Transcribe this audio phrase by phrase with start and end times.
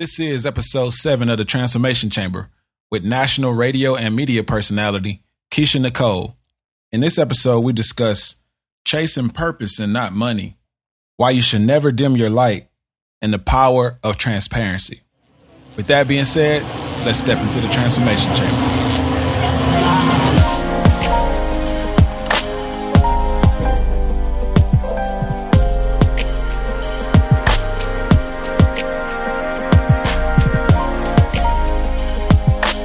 [0.00, 2.48] This is episode seven of the Transformation Chamber
[2.90, 6.38] with national radio and media personality Keisha Nicole.
[6.90, 8.36] In this episode, we discuss
[8.86, 10.56] chasing purpose and not money,
[11.18, 12.70] why you should never dim your light,
[13.20, 15.02] and the power of transparency.
[15.76, 16.62] With that being said,
[17.04, 18.79] let's step into the Transformation Chamber.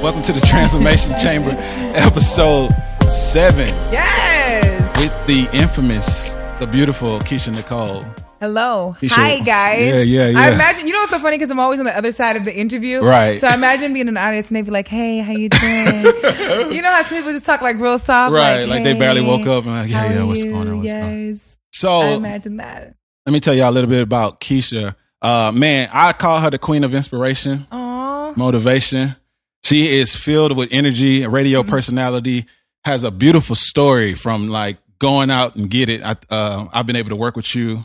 [0.06, 1.50] Welcome to the Transformation Chamber,
[1.96, 2.70] episode
[3.08, 4.96] seven, Yes.
[5.00, 8.04] with the infamous, the beautiful Keisha Nicole.
[8.38, 8.94] Hello.
[9.00, 9.80] You Hi, guys.
[9.84, 10.38] Yeah, yeah, yeah.
[10.38, 11.38] I imagine, you know what's so funny?
[11.38, 13.00] Because I'm always on the other side of the interview.
[13.00, 13.40] Right.
[13.40, 16.04] So I imagine being an audience and they'd be like, hey, how you doing?
[16.72, 18.32] you know how some people just talk like real soft?
[18.32, 20.92] Right, like they barely woke up and like, yeah, yeah, what's you?" going on, what's
[20.92, 21.26] going on?
[21.26, 21.58] yes.
[21.58, 22.94] I So imagine that.
[23.26, 24.94] let me tell y'all a little bit about Keisha.
[25.20, 28.34] Uh, man, I call her the queen of inspiration, Aw.
[28.36, 29.16] motivation.
[29.66, 31.70] She is filled with energy, a radio Mm-hmm.
[31.70, 32.46] personality,
[32.84, 36.02] has a beautiful story from like going out and get it.
[36.04, 37.84] I, uh, I've been able to work with you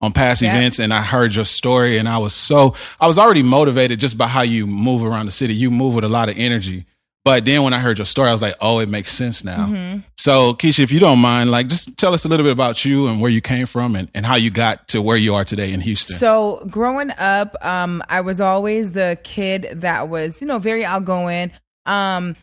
[0.00, 0.56] on past Yeah.
[0.56, 4.18] events and I heard your story and I was so, I was already motivated just
[4.18, 5.54] by how you move around the city.
[5.54, 6.84] You move with a lot of energy.
[7.24, 9.66] But then when I heard your story, I was like, oh, it makes sense now.
[9.66, 10.00] Mm-hmm.
[10.18, 13.08] So, Keisha, if you don't mind, like, just tell us a little bit about you
[13.08, 15.70] and where you came from and, and how you got to where you are today
[15.72, 16.16] in Houston.
[16.16, 21.52] So growing up, um, I was always the kid that was, you know, very outgoing.
[21.84, 22.36] Um,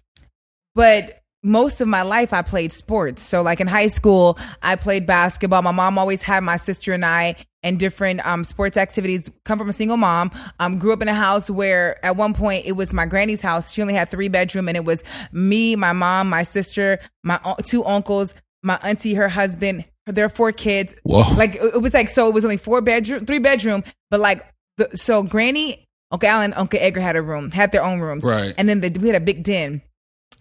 [0.76, 3.24] but most of my life I played sports.
[3.24, 5.62] So like in high school, I played basketball.
[5.62, 9.30] My mom always had my sister and I and different um, sports activities.
[9.46, 10.32] Come from a single mom.
[10.60, 13.72] Um, grew up in a house where at one point it was my granny's house.
[13.72, 17.84] She only had three bedroom, and it was me, my mom, my sister, my two
[17.86, 19.86] uncles, my auntie, her husband.
[20.06, 20.96] Their four kids.
[21.04, 21.34] Whoa.
[21.36, 22.30] Like it was like so.
[22.30, 24.46] It was only four bedroom, three bedroom, but like
[24.78, 25.22] the, so.
[25.24, 28.56] Granny, Uncle Alan, Uncle Edgar had a room, had their own rooms, Right.
[28.58, 29.82] And then the, we had a big den.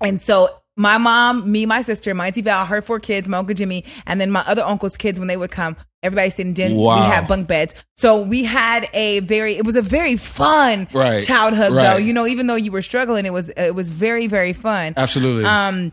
[0.00, 3.54] And so my mom, me, my sister, my auntie Val, her four kids, my uncle
[3.54, 6.76] Jimmy, and then my other uncle's kids when they would come, everybody sitting in.
[6.76, 6.96] Wow.
[6.96, 7.74] We had bunk beds.
[7.96, 11.24] So we had a very, it was a very fun Right.
[11.24, 11.96] childhood though.
[11.96, 14.94] You know, even though you were struggling, it was it was very very fun.
[14.96, 15.44] Absolutely.
[15.44, 15.92] Um,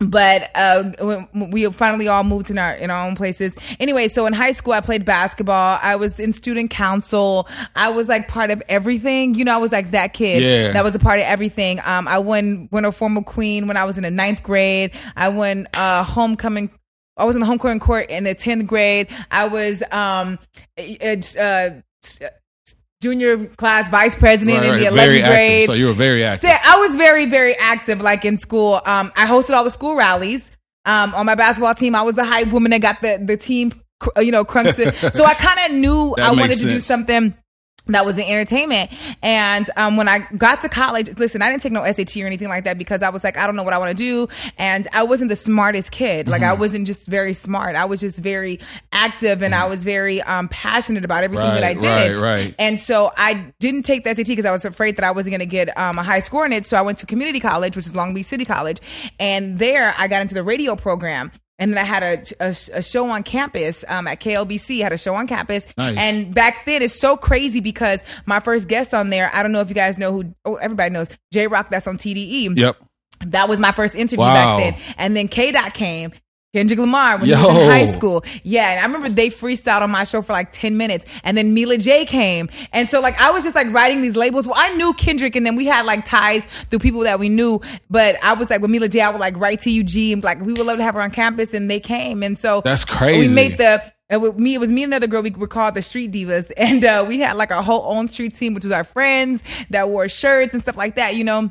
[0.00, 0.92] but uh,
[1.34, 3.56] we finally all moved in our in our own places.
[3.80, 5.78] Anyway, so in high school, I played basketball.
[5.82, 7.48] I was in student council.
[7.74, 9.34] I was like part of everything.
[9.34, 10.72] You know, I was like that kid Yeah.
[10.72, 11.80] that was a part of everything.
[11.84, 14.92] Um, I won won a formal queen when I was in the ninth grade.
[15.16, 16.70] I won uh, homecoming.
[17.16, 19.08] I was in the homecoming court in the tenth grade.
[19.30, 20.38] I was um,
[20.78, 21.70] uh,
[23.00, 24.78] junior class vice president Right, in right.
[24.90, 25.34] the Very eleventh active.
[25.36, 25.66] grade.
[25.66, 26.50] So you were very active.
[26.50, 28.80] So I was very, very active, like in school.
[28.84, 30.50] Um, I hosted all the school rallies.
[30.84, 33.72] Um, on my basketball team, I was the hype woman that got the the team,
[34.18, 34.78] you know, crunked.
[34.78, 34.94] it.
[35.12, 37.34] so I kind of knew That I wanted to do something
[37.88, 38.90] that was in entertainment.
[39.22, 42.48] And um, when I got to college, listen, I didn't take no SAT or anything
[42.48, 44.28] like that because I was like, I don't know what I want to do.
[44.58, 46.28] And I wasn't the smartest kid.
[46.28, 46.60] Like I Mm-hmm.
[46.60, 47.76] wasn't just very smart.
[47.76, 48.60] I was just very
[48.92, 52.16] active and I was very um, passionate about everything that I did.
[52.16, 52.54] right, right.
[52.58, 55.40] And so I didn't take the SAT because I was afraid that I wasn't going
[55.40, 56.64] to get um, a high score in it.
[56.66, 58.80] So I went to community college, which is Long Beach City College.
[59.20, 61.32] And there I got into the radio program.
[61.58, 64.80] And then I had a, a, a show on campus um, at KLBC.
[64.80, 65.66] I had a show on campus.
[65.76, 65.96] Nice.
[65.98, 69.60] And back then it's so crazy because my first guest on there, I don't know
[69.60, 72.56] if you guys know who, oh, everybody knows, Jay Rock, that's on TDE.
[72.56, 72.76] Yep.
[73.26, 74.58] That was my first interview Wow.
[74.58, 74.94] back then.
[74.96, 76.12] And then K Dot came.
[76.54, 78.24] Kendrick Lamar when he was in high school.
[78.42, 81.04] Yeah, and I remember they freestyled on my show for like 10 minutes.
[81.22, 82.48] And then Mila J came.
[82.72, 84.46] And so like I was just like writing these labels.
[84.46, 87.60] Well, I knew Kendrick and then we had like ties through people that we knew.
[87.90, 90.40] But I was like with Mila J, I would like write to UG and like
[90.40, 92.22] we would love to have her on campus and they came.
[92.22, 93.28] And so That's crazy.
[93.28, 95.22] We made the and with me, it was me and another girl.
[95.22, 98.34] We were called the Street Divas, and uh, we had like a whole own street
[98.34, 101.14] team, which was our friends that wore shirts and stuff like that.
[101.14, 101.50] You know.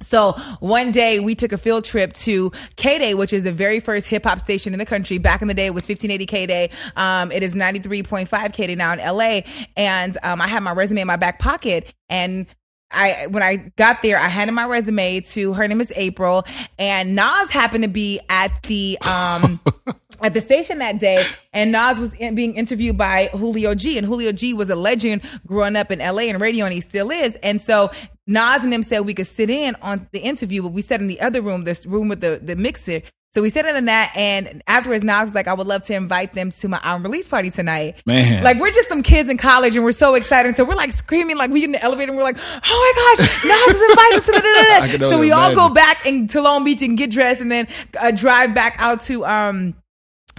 [0.00, 3.80] So one day we took a field trip to K Day, which is the very
[3.80, 5.18] first hip hop station in the country.
[5.18, 6.70] Back in the day, it was 1580 K Day.
[6.96, 9.40] Um, it is 93.5 K Day now in LA.
[9.76, 11.92] And um, I had my resume in my back pocket.
[12.08, 12.46] And
[12.90, 16.44] I when I got there, I handed my resume to her name is April,
[16.78, 19.60] and Nas happened to be at the um
[20.22, 21.22] at the station that day,
[21.52, 25.22] and Nas was in, being interviewed by Julio G, and Julio G was a legend
[25.46, 27.36] growing up in LA and radio, and he still is.
[27.36, 27.90] And so
[28.30, 31.08] Nas and them said we could sit in on the interview, but we sat in
[31.08, 33.02] the other room, this room with the the mixer.
[33.32, 36.32] So we sat in that, and afterwards, Nas was like, "I would love to invite
[36.34, 38.42] them to my album release party tonight." Man.
[38.42, 40.54] like we're just some kids in college, and we're so excited.
[40.54, 43.24] So we're like screaming, like we get in the elevator, and we're like, "Oh my
[43.24, 45.54] gosh, Nas is invited us!" to da, da, da, da." I can So we all
[45.54, 47.66] go back and to Long Beach and get dressed, and then
[47.98, 49.74] uh, drive back out to um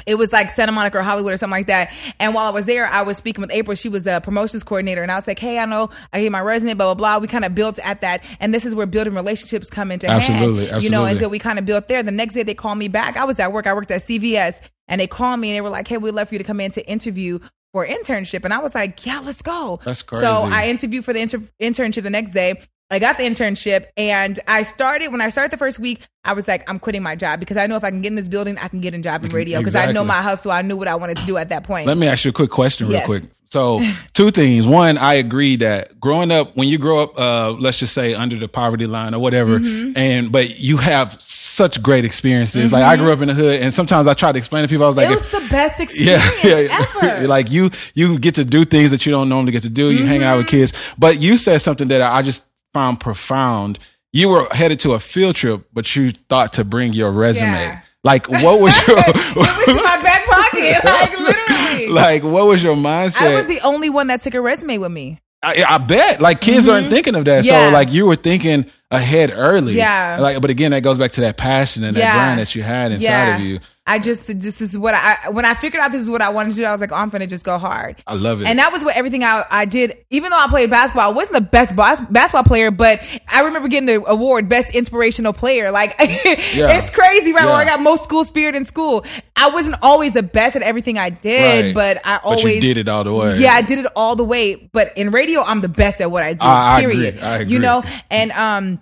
[0.05, 1.93] it was like Santa Monica or Hollywood or something like that.
[2.19, 3.75] And while I was there, I was speaking with April.
[3.75, 5.01] She was a promotions coordinator.
[5.01, 7.17] And I was like, hey, I know I gave my resume, blah, blah, blah.
[7.19, 8.23] We kind of built at that.
[8.39, 10.83] And this is where building relationships come into Absolutely, hand.
[10.83, 12.03] You know, until we kind of built there.
[12.03, 13.17] The next day they called me back.
[13.17, 13.67] I was at work.
[13.67, 14.61] I worked at CVS.
[14.87, 16.59] And they called me and they were like, hey, we'd love for you to come
[16.59, 17.39] in to interview
[17.71, 18.43] for internship.
[18.43, 19.79] And I was like, yeah, let's go.
[19.85, 20.25] That's crazy.
[20.25, 20.33] So.
[20.33, 22.61] I interviewed for the inter- internship the next day.
[22.91, 26.47] I got the internship and I started when I started the first week, I was
[26.47, 28.57] like, I'm quitting my job because I know if I can get in this building,
[28.57, 30.07] I can get a job in radio because I know exactly.
[30.07, 30.51] my hustle.
[30.51, 31.87] I knew what I wanted to do at that point.
[31.87, 33.05] Let me ask you a quick question, real Yes.
[33.05, 33.23] quick.
[33.49, 33.81] So,
[34.13, 34.65] two things.
[34.67, 38.37] One, I agree that growing up, when you grow up, uh, let's just say under
[38.37, 39.97] the poverty line or whatever, Mm-hmm.
[39.97, 42.71] and but you have such great experiences.
[42.71, 44.85] Like I grew up in the hood, and sometimes I try to explain to people,
[44.85, 47.09] I was like, it was the best yeah, experience yeah.
[47.09, 47.27] ever.
[47.27, 49.91] like you, you get to do things that you don't normally get to do.
[49.91, 50.37] You hang out Mm-hmm.
[50.39, 53.79] with kids, but you said something that I just found profound.
[54.13, 57.51] You were headed to a field trip, but you thought to bring your resume.
[57.51, 57.81] Yeah.
[58.03, 61.87] Like, what was your it was in my back pocket, like literally.
[61.89, 62.23] like?
[62.23, 63.21] What was your mindset?
[63.27, 65.19] I was the only one that took a resume with me.
[65.43, 67.39] I, I bet like kids aren't thinking of that.
[67.39, 67.47] Mm-hmm.
[67.47, 67.69] Yeah.
[67.69, 69.73] So like you were thinking ahead early.
[69.75, 70.17] Yeah.
[70.19, 72.13] Like, but again, that goes back to that passion and that Yeah.
[72.13, 73.59] grind that you had inside of you.
[73.87, 76.51] I just this is what I when I figured out this is what I wanted
[76.51, 76.65] to do.
[76.65, 77.95] I was like, oh, I'm gonna just go hard.
[78.05, 78.47] I love it.
[78.47, 79.97] And that was what everything I, I did.
[80.11, 83.67] Even though I played basketball, I wasn't the best bas- basketball player, but I remember
[83.69, 85.71] getting the award best inspirational player.
[85.71, 87.45] Like it's crazy, right?
[87.45, 89.03] Where I got most school spirit in school.
[89.35, 91.73] I wasn't always the best at everything I did, Right.
[91.73, 93.39] but I But always you did it all the way.
[93.39, 94.69] Yeah, I did it all the way.
[94.71, 96.43] But in radio, I'm the best at what I do.
[96.45, 97.15] I- I period.
[97.15, 97.21] agree.
[97.27, 97.53] I agree.
[97.53, 98.79] You know, and um,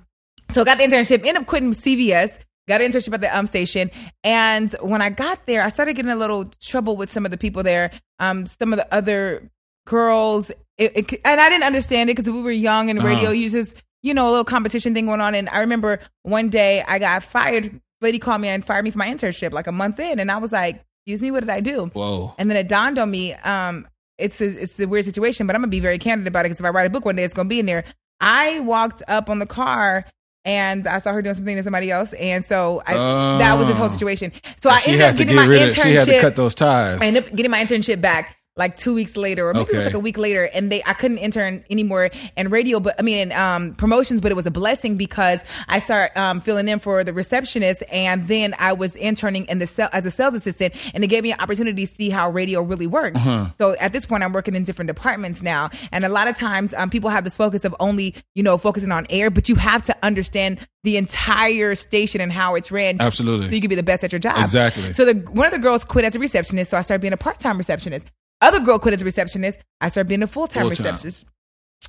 [0.51, 1.19] so I got the internship.
[1.19, 2.37] Ended up quitting CVS.
[2.69, 3.89] Got an internship at the um station,
[4.23, 7.37] and when I got there, I started getting a little trouble with some of the
[7.37, 7.89] people there.
[8.19, 9.49] Um, some of the other
[9.87, 13.23] girls, it, it, and I didn't understand it because we were young and radio.
[13.23, 13.31] Uh-huh.
[13.31, 15.33] You just you know a little competition thing going on.
[15.33, 17.81] And I remember one day I got fired.
[18.01, 20.37] Lady called me and fired me for my internship like a month in, and I
[20.37, 22.35] was like, "Excuse me, what did I do?" Whoa.
[22.37, 23.87] And then it dawned on me, um,
[24.19, 26.59] it's a, it's a weird situation, but I'm gonna be very candid about it because
[26.59, 27.83] if I write a book one day, it's gonna be in there.
[28.21, 30.05] I walked up on the car
[30.45, 32.93] and I saw her doing something to somebody else, and so I,
[33.39, 33.93] that was this whole Oh.
[33.93, 34.31] situation.
[34.57, 35.75] So I ended up getting get my of.
[35.75, 36.21] She had to internship.
[36.21, 37.01] cut those ties.
[37.01, 39.85] I ended up getting my internship back like two weeks later, or maybe it was
[39.85, 43.17] like a week later, and they I couldn't intern anymore in radio, but I mean
[43.17, 47.03] in um, promotions, but it was a blessing because I started um, filling in for
[47.03, 51.03] the receptionist, and then I was interning in the sel- as a sales assistant, and
[51.03, 53.19] it gave me an opportunity to see how radio really works.
[53.19, 53.49] Uh-huh.
[53.57, 56.73] So at this point, I'm working in different departments now, and a lot of times
[56.75, 59.83] um, people have this focus of only you know focusing on air, but you have
[59.83, 62.97] to understand the entire station and how it's ran.
[62.99, 63.49] Absolutely.
[63.49, 64.37] so you can be the best at your job.
[64.37, 64.93] Exactly.
[64.93, 67.17] So the one of the girls quit as a receptionist, so I started being a
[67.17, 68.07] part time receptionist.
[68.41, 69.59] Other girl quit as a receptionist.
[69.81, 71.25] I started being a full time receptionist.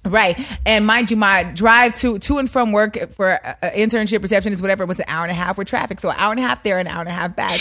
[0.04, 4.62] Right, and mind you, my drive to to and from work for uh, internship, receptionist,
[4.62, 6.00] whatever, was an hour and a half with traffic.
[6.00, 7.60] So an hour and a half there, an hour and a half back,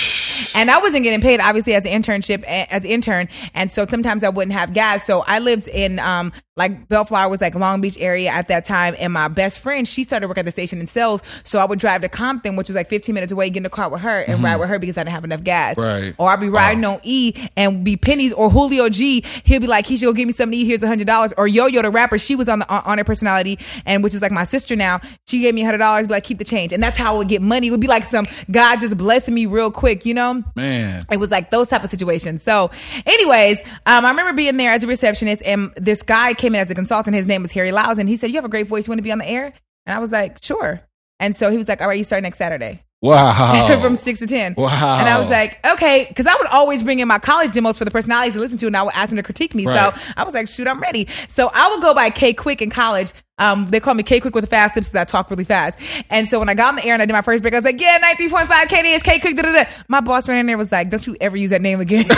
[0.56, 4.24] and I wasn't getting paid obviously as an internship as an intern, and so sometimes
[4.24, 5.06] I wouldn't have gas.
[5.06, 8.96] So I lived in um like Bellflower was like Long Beach area at that time,
[9.00, 11.80] and my best friend she started work at the station in sales, so I would
[11.80, 14.20] drive to Compton, which was like 15 minutes away, get in the car with her
[14.22, 15.78] and ride with her because I didn't have enough gas.
[15.78, 16.14] Right.
[16.18, 19.24] Or I'd be riding on E and be pennies or Julio G.
[19.46, 20.68] He'll be like, Keisha, go give me something to eat.
[20.68, 21.34] Here's a hundred dollars.
[21.38, 24.14] Or Yo Yo, the rapper, she was on the on, on her personality, and which
[24.14, 25.00] is like my sister now.
[25.28, 26.08] She gave me a hundred dollars.
[26.08, 27.68] Be like, keep the change, and that's how I would get money.
[27.68, 30.44] It would be like some God just blessing me real quick, you know.
[30.56, 31.02] Man.
[31.12, 32.44] It was like those type of situations.
[32.44, 32.72] So,
[33.06, 36.70] anyways, um, I remember being there as a receptionist, and this guy came in as
[36.70, 37.16] a consultant.
[37.16, 38.88] His name was Harry Lyles, and he said, "You have a great voice.
[38.88, 39.54] You want to be on the air?"
[39.86, 40.82] And I was like, "Sure."
[41.20, 43.80] And so he was like, "All right, you start next Saturday." Wow.
[43.82, 44.56] from six to ten.
[44.58, 45.00] Wow.
[45.00, 47.86] And I was like, okay, because I would always bring in my college demos for
[47.86, 49.66] the personalities to listen to, and I would ask them to critique me.
[49.66, 49.94] Right.
[49.94, 51.08] So I was like, shoot, I'm ready.
[51.30, 53.14] So I would go by K Quick in college.
[53.38, 55.80] Um, they call me K Quick with a fast tips because I talk really fast.
[56.10, 57.58] And so when I got on the air and I did my first break, I
[57.58, 59.38] was like, yeah, 93.5 KD is K Quick.
[59.38, 59.70] Da, da, da.
[59.88, 62.06] My boss ran in there was like, don't you ever use that name again.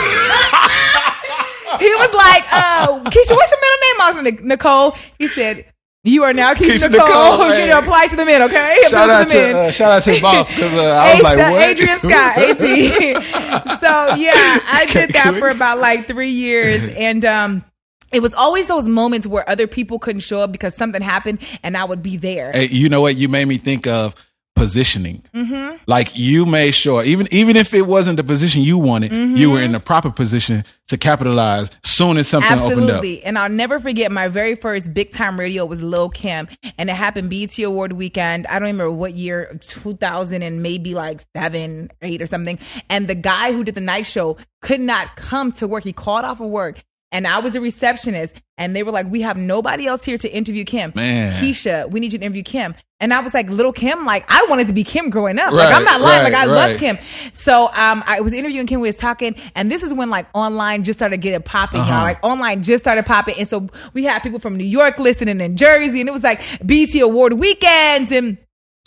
[1.82, 4.00] he was like, uh, Keisha, what's your middle name?
[4.00, 4.96] I was like, Nicole.
[5.18, 5.66] He said,
[6.04, 7.06] you are now Keisha, Keisha Nicole.
[7.38, 8.76] Nicole, you know, apply to the men, okay?
[8.88, 9.56] Shout Appeal out the to men.
[9.56, 11.62] uh, shout out to the boss because uh, I was Asa- like, what?
[11.68, 13.80] Adrian Scott, AD.
[13.80, 17.64] so yeah, I did that for about like three years, and um,
[18.10, 21.76] it was always those moments where other people couldn't show up because something happened, and
[21.76, 22.50] I would be there.
[22.52, 23.14] Hey, you know what?
[23.16, 24.16] You made me think of
[24.62, 25.22] positioning.
[25.34, 25.82] Mm-hmm.
[25.86, 29.60] Like you made sure, even even if it wasn't the position you wanted, you were
[29.60, 32.78] in the proper position to capitalize soon as something opened up.
[32.78, 33.24] Absolutely.
[33.24, 36.48] And I'll never forget my very first big time radio was Lil Kim.
[36.78, 38.46] And it happened BET Award weekend.
[38.46, 42.58] I don't remember what year, 2000 and maybe like seven, eight or something.
[42.88, 45.82] And the guy who did the night show could not come to work.
[45.84, 46.82] He called off of work.
[47.12, 50.28] And I was a receptionist, and they were like, "We have nobody else here to
[50.34, 50.92] interview Kim.
[50.96, 51.42] Man.
[51.42, 54.46] Keisha, we need you to interview Kim." And I was like, "Little Kim, like I
[54.48, 55.52] wanted to be Kim growing up.
[55.52, 56.22] Right, like I'm not lying.
[56.24, 56.68] right, like I right.
[56.68, 56.98] loved Kim.
[57.32, 58.80] So um, I was interviewing Kim.
[58.80, 61.92] We was talking, and this is when like online just started getting popping, Uh-huh.
[61.92, 62.02] y'all.
[62.02, 65.56] Like online just started popping, and so we had people from New York listening in
[65.56, 68.38] Jersey, and it was like BET Award weekends and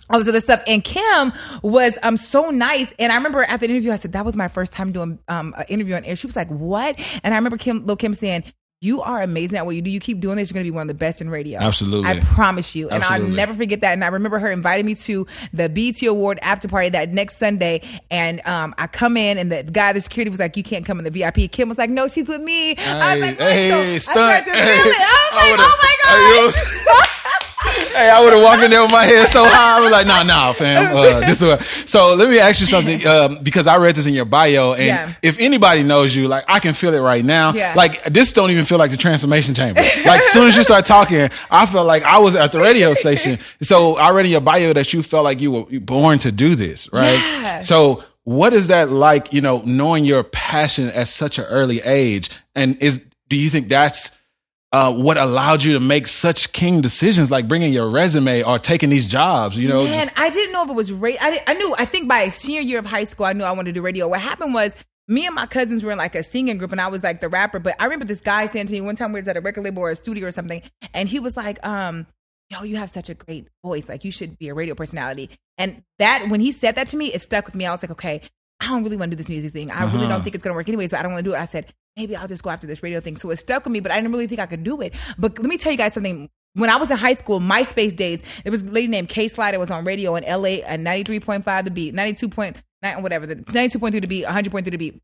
[0.10, 0.62] all this other stuff.
[0.68, 1.34] And Kim
[1.64, 2.94] was um so nice.
[3.00, 5.54] And I remember after the interview, I said, that was my first time doing um
[5.58, 6.16] an interview on air.
[6.16, 6.96] She was like, what?
[7.24, 8.44] And I remember Kim, Lil Kim saying,
[8.82, 9.90] you are amazing at what you do.
[9.90, 11.60] You keep doing this, you're gonna be one of the best in radio.
[11.60, 12.08] Absolutely.
[12.08, 12.90] I promise you.
[12.90, 13.94] And I'll never forget that.
[13.94, 17.82] And I remember her inviting me to the BET Award after party that next Sunday.
[18.12, 21.00] And um, I come in, and the guy, the security was like, "You can't come
[21.00, 23.80] in the VIP." Kim was like, "No, she's with me." I was like, hey, So
[23.80, 24.06] I stunt.
[24.16, 24.98] started to feel it.
[25.00, 26.52] I was I like, "Oh my
[26.94, 27.10] god!"
[27.66, 29.78] Hey, I would have walked in there with my head so high.
[29.78, 30.96] I was like, "No, no, fam.
[30.96, 31.90] Uh, this is.
[31.90, 34.86] So let me ask you something, um, because I read this in your bio, and
[34.86, 35.14] Yeah.
[35.22, 37.54] if anybody knows you, like I can feel it right now.
[37.54, 37.74] Yeah.
[37.76, 39.82] Like this don't even feel like the transformation chamber.
[39.82, 42.94] Like as soon as you start talking, I felt like I was at the radio
[42.96, 43.40] station.
[43.62, 46.56] So I read in your bio that you felt like you were born to do
[46.56, 47.14] this, right?
[47.20, 47.60] Yeah.
[47.62, 49.32] So what is that like?
[49.32, 53.70] You know, knowing your passion at such an early age, and is do you think
[53.70, 54.16] that's
[54.72, 58.90] uh, what allowed you to make such king decisions, like bringing your resume or taking
[58.90, 59.58] these jobs?
[59.58, 61.22] You know, Man, just- I didn't know if it was radio.
[61.22, 61.76] I, didn't- I knew.
[61.78, 64.08] I think by senior year of high school, I knew I wanted to do radio.
[64.08, 64.76] What happened was.
[65.08, 67.30] Me and my cousins were in like a singing group, and I was like the
[67.30, 67.60] rapper.
[67.60, 69.64] But I remember this guy saying to me one time we was at a record
[69.64, 70.64] label or a studio or something,
[70.96, 72.08] and he was like, um,
[72.50, 73.88] "Yo, you have such a great voice.
[73.88, 75.30] Like you should be a radio personality."
[75.60, 77.68] And that when he said that to me, it stuck with me.
[77.68, 78.20] I was like, "Okay,
[78.60, 79.70] I don't really want to do this music thing.
[79.70, 80.08] I really Uh-huh.
[80.08, 80.90] don't think it's gonna work anyways.
[80.90, 82.84] But I don't want to do it." I said, "Maybe I'll just go after this
[82.84, 84.82] radio thing." So it stuck with me, but I didn't really think I could do
[84.82, 84.94] it.
[85.18, 88.24] But let me tell you guys something when I was in high school, MySpace days,
[88.44, 91.72] there was a lady named Kay Slide was on radio in LA at 93.5 the
[91.72, 95.02] beat, 92.9, whatever, the 92.3 the beat, 100.3 the beat.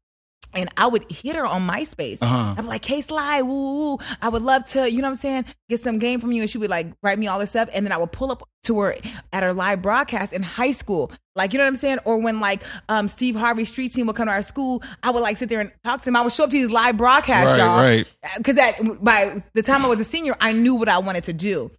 [0.54, 2.18] And I would hit her on MySpace.
[2.22, 2.56] Uh-huh.
[2.58, 3.98] I'm like, hey, Sly, woo, woo.
[4.22, 6.42] I would love to, you know what I'm saying, get some game from you.
[6.42, 7.70] And she would like write me all this stuff.
[7.74, 8.96] And then I would pull up to her
[9.34, 11.12] at her live broadcast in high school.
[11.36, 12.00] Like, you know what I'm saying?
[12.06, 15.22] Or when like um, Steve Harvey street team would come to our school, I would
[15.22, 16.16] like sit there and talk to him.
[16.16, 17.80] I would show up to these live broadcasts, Right, y'all.
[17.80, 18.08] right.
[18.38, 18.58] Because
[19.02, 21.72] by the time I was a senior, I knew what I wanted to do.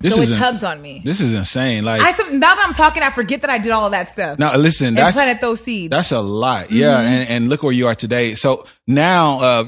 [0.00, 1.02] This so is it tugged on me.
[1.04, 1.84] This is insane.
[1.84, 4.38] Like I now that I'm talking, I forget that I did all of that stuff.
[4.38, 5.90] now, listen, and that's planted those seeds.
[5.90, 6.70] That's a lot.
[6.70, 6.98] Yeah.
[6.98, 7.06] Mm-hmm.
[7.06, 8.34] And, and look where you are today.
[8.34, 9.64] So now, uh,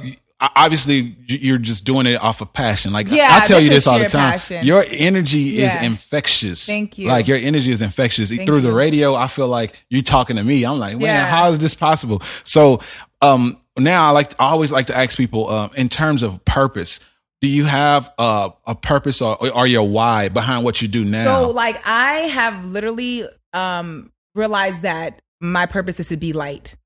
[0.56, 2.92] obviously you're just doing it off of passion.
[2.92, 4.32] Like Yeah, I tell this you this all the time.
[4.32, 4.64] passion.
[4.64, 5.78] Your energy Yeah.
[5.80, 6.64] is infectious.
[6.64, 7.08] Thank you.
[7.08, 8.30] Like your energy is infectious.
[8.30, 10.64] Thank Through the radio, I feel like you're talking to me.
[10.64, 11.26] I'm like, Yeah.
[11.26, 12.22] how is this possible?
[12.44, 12.80] So,
[13.20, 16.42] um, now I like, to, I always like to ask people, um, in terms of
[16.44, 17.00] purpose,
[17.40, 21.24] do you have uh, a purpose or, or your why behind what you do now?
[21.24, 26.76] So like I have literally um realized that my purpose is to be light.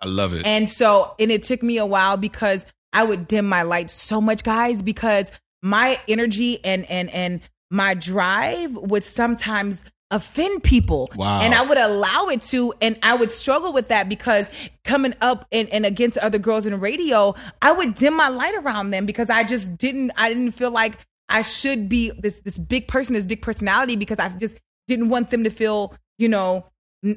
[0.00, 0.46] I love it.
[0.46, 4.20] And so and it took me a while because I would dim my light so
[4.20, 5.30] much guys because
[5.62, 11.10] my energy and and and my drive would sometimes offend people.
[11.16, 11.40] Wow.
[11.40, 14.48] And I would allow it to and I would struggle with that because
[14.84, 18.90] coming up and, and against other girls in radio, I would dim my light around
[18.90, 20.98] them because I just didn't I didn't feel like
[21.28, 25.30] I should be this this big person, this big personality because I just didn't want
[25.30, 26.66] them to feel, you know,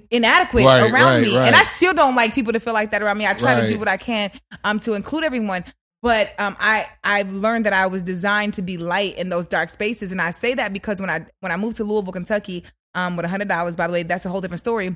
[0.09, 1.37] inadequate Right, around right, me.
[1.37, 1.47] right.
[1.47, 3.27] And I still don't like people to feel like that around me.
[3.27, 4.31] I try to do what I can
[4.63, 5.63] um to include everyone.
[6.01, 9.69] But um, I I've learned that I was designed to be light in those dark
[9.69, 12.63] spaces, and I say that because when I when I moved to Louisville, Kentucky,
[12.95, 14.95] um, with a hundred dollars, by the way, that's a whole different story.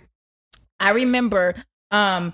[0.80, 1.56] I remember
[1.92, 2.34] um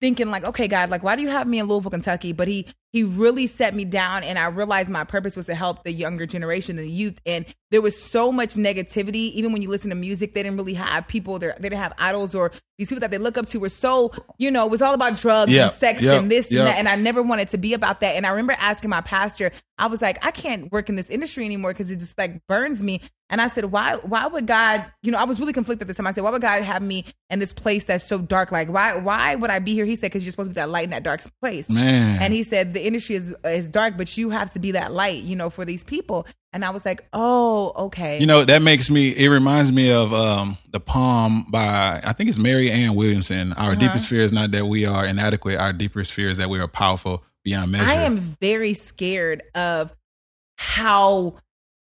[0.00, 2.32] thinking like, okay, God, like, why do you have me in Louisville, Kentucky?
[2.32, 5.84] But he he really set me down, and I realized my purpose was to help
[5.84, 7.20] the younger generation, the youth.
[7.24, 9.30] And there was so much negativity.
[9.32, 11.38] Even when you listen to music, they didn't really have people.
[11.38, 14.10] There, they didn't have idols or these people that they look up to were so,
[14.38, 16.60] you know, it was all about drugs Yeah, and sex yeah, and this yeah.
[16.60, 16.78] and that.
[16.78, 18.16] And I never wanted to be about that.
[18.16, 21.44] And I remember asking my pastor, I was like, I can't work in this industry
[21.44, 23.02] anymore because it just like burns me.
[23.28, 25.98] And I said, why, why would God, you know, I was really conflicted at this
[25.98, 26.06] time.
[26.06, 28.50] I said, why would God have me in this place that's so dark?
[28.50, 29.84] Like, why, why would I be here?
[29.84, 31.68] He said, because you're supposed to be that light in that dark place.
[31.68, 32.20] Man.
[32.20, 35.22] And he said, the industry is, is dark, but you have to be that light,
[35.22, 36.26] you know, for these people.
[36.52, 38.18] And I was like, oh, okay.
[38.18, 42.28] You know, that makes me, it reminds me of um, the poem by, I think
[42.28, 43.52] it's Marianne Williamson.
[43.52, 43.66] Uh-huh.
[43.66, 45.58] Our deepest fear is not that we are inadequate.
[45.58, 47.84] Our deepest fear is that we are powerful beyond measure.
[47.84, 49.94] I am very scared of
[50.56, 51.36] how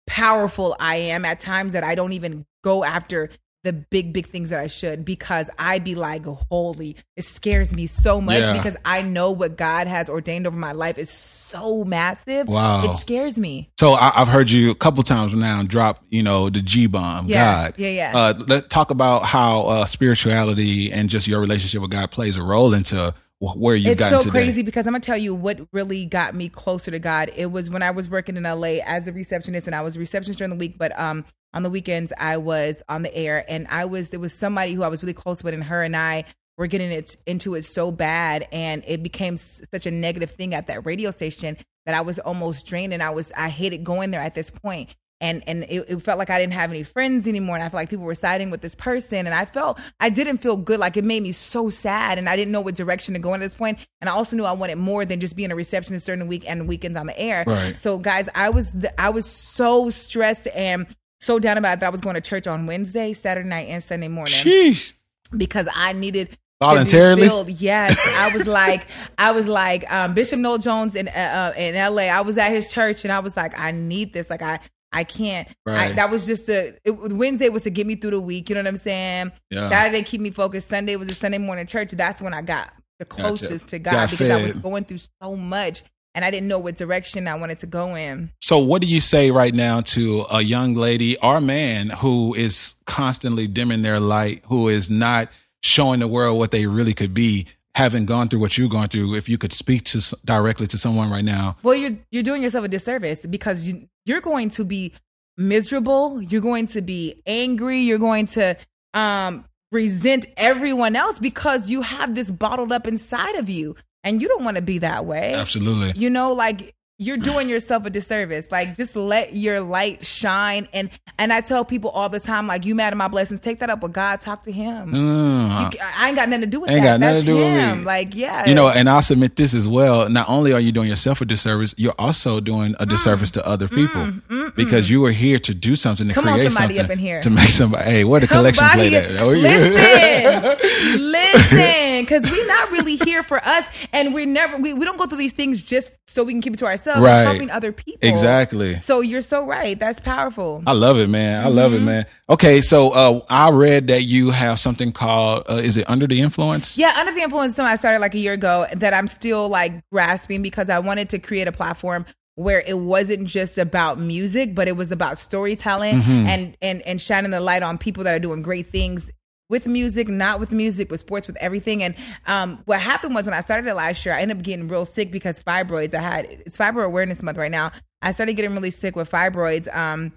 [0.05, 3.29] powerful I am at times that I don't even go after
[3.63, 7.87] the big, big things that I should because I be like, holy, it scares me
[7.87, 8.53] so much Yeah.
[8.53, 12.47] because I know what God has ordained over my life is so massive.
[12.47, 12.85] Wow.
[12.85, 13.69] It scares me.
[13.79, 17.27] So I, I've heard you a couple times now drop, you know, the G bomb,
[17.27, 17.73] Yeah, God.
[17.77, 18.17] yeah, yeah.
[18.17, 22.43] Uh, let's talk about how uh, spirituality and just your relationship with God plays a
[22.43, 24.31] role into where you've it's so today?
[24.31, 27.31] crazy because I'm gonna tell you what really got me closer to God.
[27.35, 29.99] It was when I was working in LA as a receptionist, and I was a
[29.99, 33.65] receptionist during the week, but um on the weekends I was on the air, and
[33.69, 36.25] I was there was somebody who I was really close with, and her and I
[36.57, 40.53] were getting it into it so bad, and it became s- such a negative thing
[40.53, 41.55] at that radio station
[41.85, 44.93] that I was almost drained, and I was I hated going there at this point
[45.21, 47.75] and and it, it felt like I didn't have any friends anymore, and I felt
[47.75, 50.79] like people were siding with this person, and I felt I didn't feel good.
[50.79, 53.41] Like it made me so sad, and I didn't know what direction to go in
[53.41, 53.79] at this point.
[54.01, 56.43] And I also knew I wanted more than just being a receptionist during the week
[56.47, 57.43] and weekends on the air.
[57.45, 57.77] Right.
[57.77, 60.87] So, guys, I was I was so stressed and
[61.19, 63.83] so down about it that I was going to church on Wednesday, Saturday night, and
[63.83, 64.93] Sunday morning Sheesh.
[65.35, 67.53] because I needed Voluntarily?
[67.53, 68.85] Yes, I was like,
[69.17, 72.09] I was like um, Bishop Noel Jones in uh, uh, in L.A.
[72.09, 74.29] I was at his church, and I was like, I need this.
[74.29, 74.59] Like, I
[74.91, 75.47] I can't.
[75.67, 78.49] I, that was just a it, Wednesday was to get me through the week.
[78.49, 79.31] You know what I'm saying?
[79.49, 79.69] Yeah.
[79.69, 80.69] Saturday keep me focused.
[80.69, 81.91] Sunday was a Sunday morning church.
[81.91, 85.35] That's when I got the closest to God Got because I was going through so
[85.35, 85.83] much,
[86.15, 88.31] and I didn't know what direction I wanted to go in.
[88.41, 92.75] So, what do you say right now to a young lady or man who is
[92.85, 95.29] constantly dimming their light, who is not
[95.61, 97.45] showing the world what they really could be,
[97.79, 99.15] having gone through what you've gone through?
[99.15, 102.65] If you could speak to directly to someone right now, Well, you're you're doing yourself
[102.65, 104.93] a disservice because you you're going to be
[105.37, 106.21] miserable.
[106.21, 107.79] You're going to be angry.
[107.79, 108.57] You're going to
[108.93, 114.27] um, resent everyone else because you have this bottled up inside of you, and you
[114.27, 115.33] don't want to be that way.
[115.33, 115.93] absolutely.
[115.99, 118.51] You know, like you're doing yourself a disservice.
[118.51, 120.67] Like just let your light shine.
[120.73, 123.59] And and I tell people all the time, like you mad at my blessings, take
[123.59, 124.19] that up with God.
[124.19, 124.91] Talk to Him.
[124.91, 125.73] Mm.
[125.73, 126.85] You- I ain't got nothing to do with Ain't that.
[126.85, 127.77] got nothing That's to do with him.
[127.79, 127.83] me.
[127.85, 130.09] Like yeah, You know, and I'll submit this as well.
[130.09, 132.81] Not only are you doing yourself a disservice, you're also doing Mm.
[132.81, 134.13] a disservice to other people
[134.57, 136.99] because you are here to do something to Come on, create somebody something up in
[136.99, 137.21] here.
[137.21, 137.83] to make somebody.
[137.89, 139.21] Hey, where the collection plate at?
[139.21, 139.47] Oh, yeah.
[140.59, 144.97] Listen, listen, because we're not really here for us, and we're never we, we don't
[144.97, 147.01] go through these things just so we can keep it to ourselves.
[147.01, 147.23] Right.
[147.23, 147.99] Helping other people.
[148.07, 148.79] Exactly.
[148.79, 149.77] So you're so right.
[149.77, 150.63] That's powerful.
[150.65, 151.45] I love it, man.
[151.45, 151.81] I love Mm-hmm.
[151.81, 152.05] it, man.
[152.29, 156.21] Okay, so uh, I read that you have something called uh, is it Under the
[156.21, 156.77] Influence?
[156.77, 159.73] Yeah, under the influence, something I started like a year ago that I'm still like
[159.91, 164.67] grasping because I wanted to create a platform where it wasn't just about music, but
[164.67, 168.41] it was about storytelling and and and shining the light on people that are doing
[168.41, 169.11] great things
[169.49, 171.83] with music, not with music, with sports, with everything.
[171.83, 171.95] And
[172.27, 174.85] um, what happened was when I started it last year, I ended up getting real
[174.85, 175.93] sick because fibroids.
[175.93, 177.71] I had it's Fibroid Awareness Month right now.
[178.01, 179.73] I started getting really sick with fibroids.
[179.75, 180.13] Um,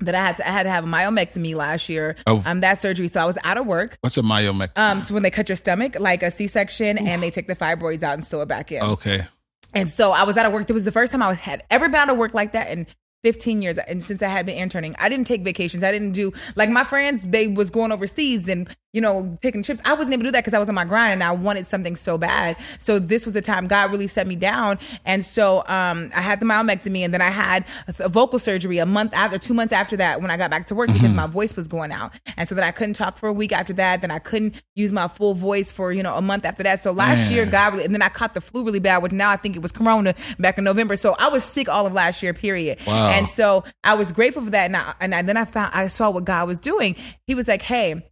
[0.00, 2.16] that I had to I had to have a myomectomy last year.
[2.26, 2.42] Oh.
[2.44, 3.96] Um, that surgery, so I was out of work.
[4.02, 4.76] What's a myomectomy?
[4.76, 8.02] Um, so when they cut your stomach, like a C-section, and they take the fibroids
[8.02, 8.82] out and sew it back in.
[8.82, 9.26] okay.
[9.72, 10.68] And so I was out of work.
[10.70, 12.86] It was the first time I had ever been out of work like that in
[13.26, 13.76] 15 years.
[13.76, 15.82] And since I had been interning, I didn't take vacations.
[15.82, 17.22] I didn't do like my friends.
[17.22, 19.80] They was going overseas and you know taking trips.
[19.84, 21.66] I wasn't able to do that because I was on my grind and I wanted
[21.66, 22.56] something so bad.
[22.78, 24.78] So this was the time God really set me down.
[25.04, 28.78] And so um, I had the myomectomy, and then I had a, a vocal surgery
[28.78, 31.26] a month after, two months after that when I got back to work because my
[31.26, 32.12] voice was going out.
[32.36, 34.00] And so that I couldn't talk for a week after that.
[34.00, 36.80] Then I couldn't use my full voice for you know a month after that.
[36.80, 37.32] So last Man.
[37.32, 39.56] year, God really, and then I caught the flu really bad, which now I think
[39.56, 40.96] it was Corona back in November.
[40.96, 42.78] So I was sick all of last year, period.
[42.86, 43.10] Wow.
[43.10, 44.66] And so I was grateful for that.
[44.66, 46.96] And, I, and I, then I found I saw what God was doing.
[47.26, 48.02] He was like, "Hey."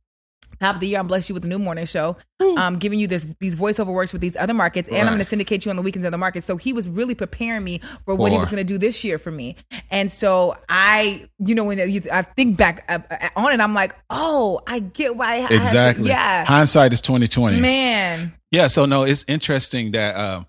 [0.60, 2.16] Top of the year, I'm blessed you with a new morning show.
[2.56, 5.24] Um, giving you this these voiceover works with these other markets, and I'm going to
[5.24, 6.44] syndicate you on the weekends of the market.
[6.44, 9.18] So he was really preparing me for what he was going to do this year
[9.18, 9.56] for me.
[9.90, 13.72] And so I, you know, when you, I think back uh, uh, on it, I'm
[13.74, 15.34] like, oh, I get why.
[15.34, 16.08] I had to- Exactly.
[16.08, 17.60] yeah, Hindsight is twenty twenty.
[17.60, 18.34] man.
[18.50, 18.66] Yeah.
[18.68, 20.46] So no, it's interesting that um,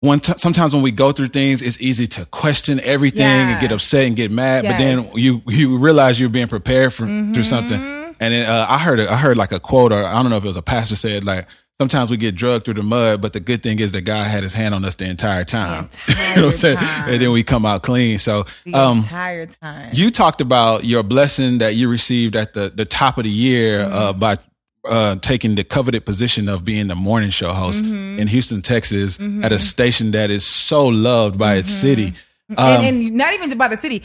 [0.00, 3.50] one t- sometimes when we go through things, it's easy to question everything Yeah.
[3.52, 4.64] and get upset and get mad.
[4.64, 5.18] But then Mm-hmm.
[5.18, 8.01] you you realize you're being prepared for through something.
[8.22, 10.36] And then uh, I heard a, I heard like a quote, or I don't know
[10.36, 11.46] if it was a pastor said like.
[11.80, 14.44] Sometimes we get drugged through the mud, but the good thing is that God had
[14.44, 15.88] His hand on us the entire time.
[16.06, 16.76] entire you know what I'm saying?
[16.76, 17.08] time.
[17.08, 18.20] And then we come out clean.
[18.20, 19.90] So, The um, entire time.
[19.92, 23.80] you talked about your blessing that you received at the, the top of the year
[23.84, 23.94] Mm-hmm.
[23.94, 24.36] uh, by
[24.84, 28.20] uh, taking the coveted position of being the morning show host Mm-hmm.
[28.20, 31.80] in Houston, Texas, at a station that is so loved by its Mm-hmm.
[31.80, 32.06] city.
[32.50, 34.04] Um, and, and not even by the city,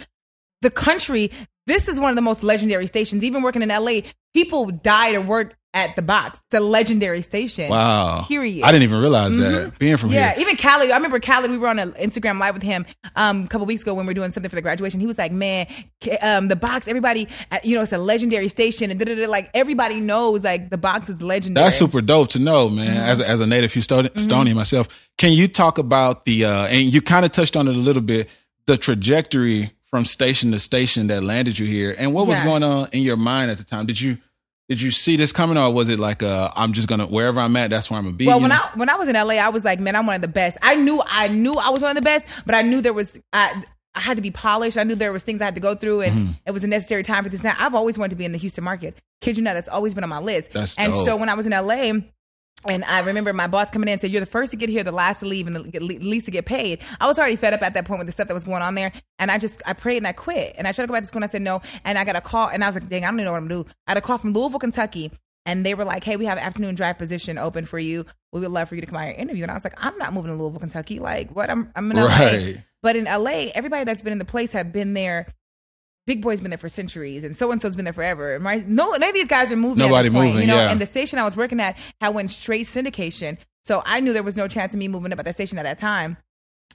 [0.64, 1.30] the country.
[1.68, 3.24] This is one of the most legendary stations.
[3.24, 4.02] Even working in LA,
[4.34, 6.40] people die to work at the box.
[6.48, 7.70] It's a legendary station.
[7.70, 8.24] wow.
[8.24, 8.64] Period.
[8.64, 10.42] I didn't even realize that being from Yeah, here.
[10.42, 10.90] even Khaled.
[10.90, 11.52] I remember Khaled.
[11.52, 14.10] We were on an Instagram live with him um, a couple weeks ago when we
[14.12, 15.00] were doing something for the graduation.
[15.00, 15.68] He was like, "Man,
[16.22, 16.88] um, the box.
[16.88, 20.78] Everybody, uh, you know, it's a legendary station, and da-da-da, like everybody knows, like the
[20.78, 22.88] box is legendary." That's super dope to know, man.
[22.88, 22.98] Mm-hmm.
[22.98, 27.02] As a, as a native Houstonian myself, can you talk about the uh, and you
[27.02, 28.30] kind of touched on it a little bit,
[28.66, 32.46] the trajectory from station to station that landed you here, and what was Yeah.
[32.46, 33.86] going on in your mind at the time?
[33.86, 34.18] Did you
[34.70, 37.56] did you see this coming, or was it like uh, I'm just gonna wherever I'm
[37.56, 38.28] at, that's where I'm gonna be?
[38.28, 38.56] Well, when know?
[38.56, 40.58] I when I was in LA, I was like, man, I'm one of the best.
[40.62, 43.18] I knew I knew I was one of the best, but I knew there was
[43.32, 43.64] I
[43.96, 44.78] I had to be polished.
[44.78, 46.32] I knew there was things I had to go through, and Mm-hmm.
[46.46, 47.44] it was a necessary time for this.
[47.44, 48.96] Now, I've always wanted to be in the Houston market.
[49.22, 50.52] Kid you not, that's always been on my list.
[50.52, 51.06] That's and dope.
[51.06, 51.94] so when I was in LA.
[52.66, 54.84] And I remember my boss coming in and said, "You're the first to get here,
[54.84, 57.62] the last to leave, and the least to get paid." I was already fed up
[57.62, 59.74] at that point with the stuff that was going on there, and I just I
[59.74, 60.56] prayed and I quit.
[60.58, 61.62] And I tried to go back to school, and I said no.
[61.86, 63.38] And I got a call, and I was like, "Dang, I don't even know what
[63.38, 65.12] I'm gonna do." I had a call from Louisville, Kentucky,
[65.46, 68.06] and they were like, "Hey, we have an afternoon drive position open for you.
[68.34, 69.76] We would love for you to come out here and interview." And I was like,
[69.78, 71.00] "I'm not moving to Louisville, Kentucky.
[71.00, 71.50] Like, what?
[71.50, 72.64] I'm I'm in LA." Right.
[72.84, 75.28] But in LA, everybody that's been in the place have been there.
[76.08, 78.40] Big Boy's been there for centuries, and so and so's been there forever.
[78.42, 78.68] Right?
[78.68, 79.78] No, none of these guys are moving.
[79.80, 80.56] Nobody at this point, moving, you know.
[80.56, 80.72] yeah.
[80.72, 84.24] And the station I was working at had went straight syndication, so I knew there
[84.24, 86.18] was no chance of me moving up at that station at that time.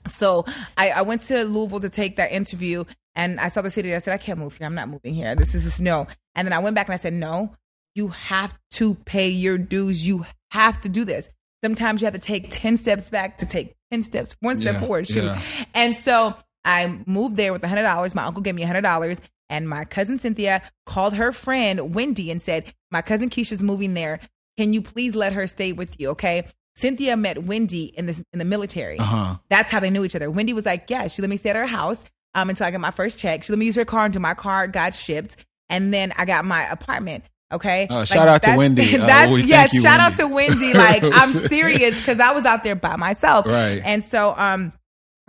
[0.06, 0.44] So
[0.76, 3.94] I, I went to Louisville to take that interview, and I saw the city.
[3.94, 4.66] I said, I can't move here.
[4.66, 5.34] I'm not moving here.
[5.34, 6.06] This is just no.
[6.34, 7.54] And then I went back and I said, No,
[7.94, 10.06] you have to pay your dues.
[10.06, 11.28] You have to do this.
[11.64, 14.80] Sometimes you have to take ten steps back to take ten steps, one step Yeah,
[14.80, 15.06] forward.
[15.08, 15.24] Shoot.
[15.24, 15.40] yeah.
[15.74, 18.14] And so I moved there with hundred dollars.
[18.14, 19.20] My uncle gave me hundred dollars,
[19.50, 24.20] and my cousin Cynthia called her friend Wendy and said, "My cousin Keisha's moving there.
[24.58, 26.46] Can you please let her stay with you?" Okay.
[26.74, 28.98] Cynthia met Wendy in the in the military.
[28.98, 29.36] Uh-huh.
[29.50, 30.30] That's how they knew each other.
[30.30, 32.02] Wendy was like, "Yeah, she let me stay at her house
[32.34, 33.42] um, until I got my first check.
[33.42, 35.36] She let me use her car until my car got shipped,
[35.68, 37.86] and then I got my apartment." Okay.
[37.90, 38.96] Uh, shout out to that's- Wendy.
[39.02, 40.72] Uh, that's, we yes, you, shout out to Wendy.
[40.72, 43.82] Like I'm serious because I was out there by myself, Right.
[43.84, 44.72] And so, um,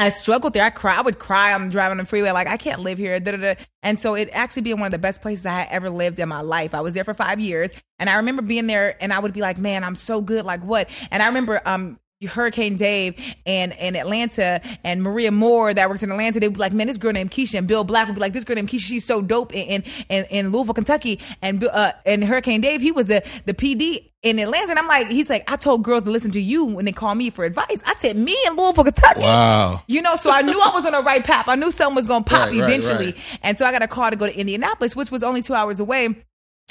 [0.04, 0.64] I struggled there.
[0.66, 0.98] I cry.
[0.98, 3.18] I would cry on driving on the freeway, like I can't live here.
[3.22, 3.56] Da, da, da.
[3.82, 6.28] And so it actually being one of the best places I had ever lived in
[6.28, 6.74] my life.
[6.74, 9.40] I was there for five years, and I remember being there, and I would be
[9.40, 10.90] like, "Man, I'm so good." Like what?
[11.10, 12.00] And I remember, um.
[12.28, 16.74] Hurricane Dave and in Atlanta and Maria Moore that works in Atlanta, they'd be like,
[16.74, 18.82] man, this girl named Keisha and Bill Black would be like, this girl named Keisha,
[18.88, 21.20] she's so dope in in, in, in Louisville, Kentucky.
[21.42, 24.70] And uh, and Hurricane Dave, he was the the PD in Atlanta.
[24.72, 27.14] And I'm like, he's like, I told girls to listen to you when they call
[27.14, 27.82] me for advice.
[27.86, 29.20] I said, me in Louisville, Kentucky.
[29.22, 29.82] Wow.
[29.88, 31.50] You know, so I knew I was on the right path.
[31.50, 33.06] I knew something was going to pop Right, right, eventually.
[33.08, 33.18] right.
[33.42, 35.82] And so I got a call to go to Indianapolis, which was only two hours
[35.82, 36.24] away.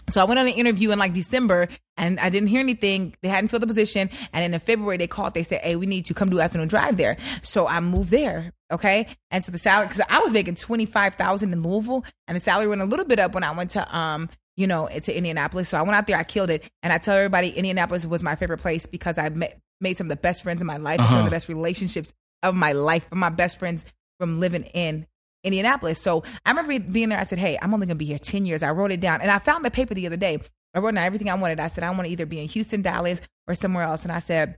[0.08, 3.14] So I went on an interview in like December and I didn't hear anything.
[3.22, 4.10] They hadn't filled the position.
[4.32, 5.32] And then in February, they called.
[5.32, 7.16] They said, Hey, we need you to come do afternoon drive there.
[7.42, 8.52] So I moved there.
[8.72, 9.06] Okay.
[9.30, 12.80] And so the salary, cause I was making 25000 in Louisville and the salary went
[12.82, 15.68] a little bit up when I went to, um, you know, to Indianapolis.
[15.68, 16.68] So I went out there, I killed it.
[16.82, 20.10] And I tell everybody Indianapolis was my favorite place because I met, made some of
[20.10, 21.28] the best friends in my life, and some of Uh-huh.
[21.30, 23.84] the best relationships of my life, my best friends
[24.18, 25.06] from living in
[25.44, 25.98] Indianapolis.
[25.98, 27.18] So I remember being there.
[27.18, 28.62] I said, Hey, I'm only going to be here 10 years.
[28.62, 30.38] I wrote it down and I found the paper the other day.
[30.74, 31.60] I wrote down everything I wanted.
[31.60, 34.02] I said, I want to either be in Houston, Dallas, or somewhere else.
[34.02, 34.56] And I said,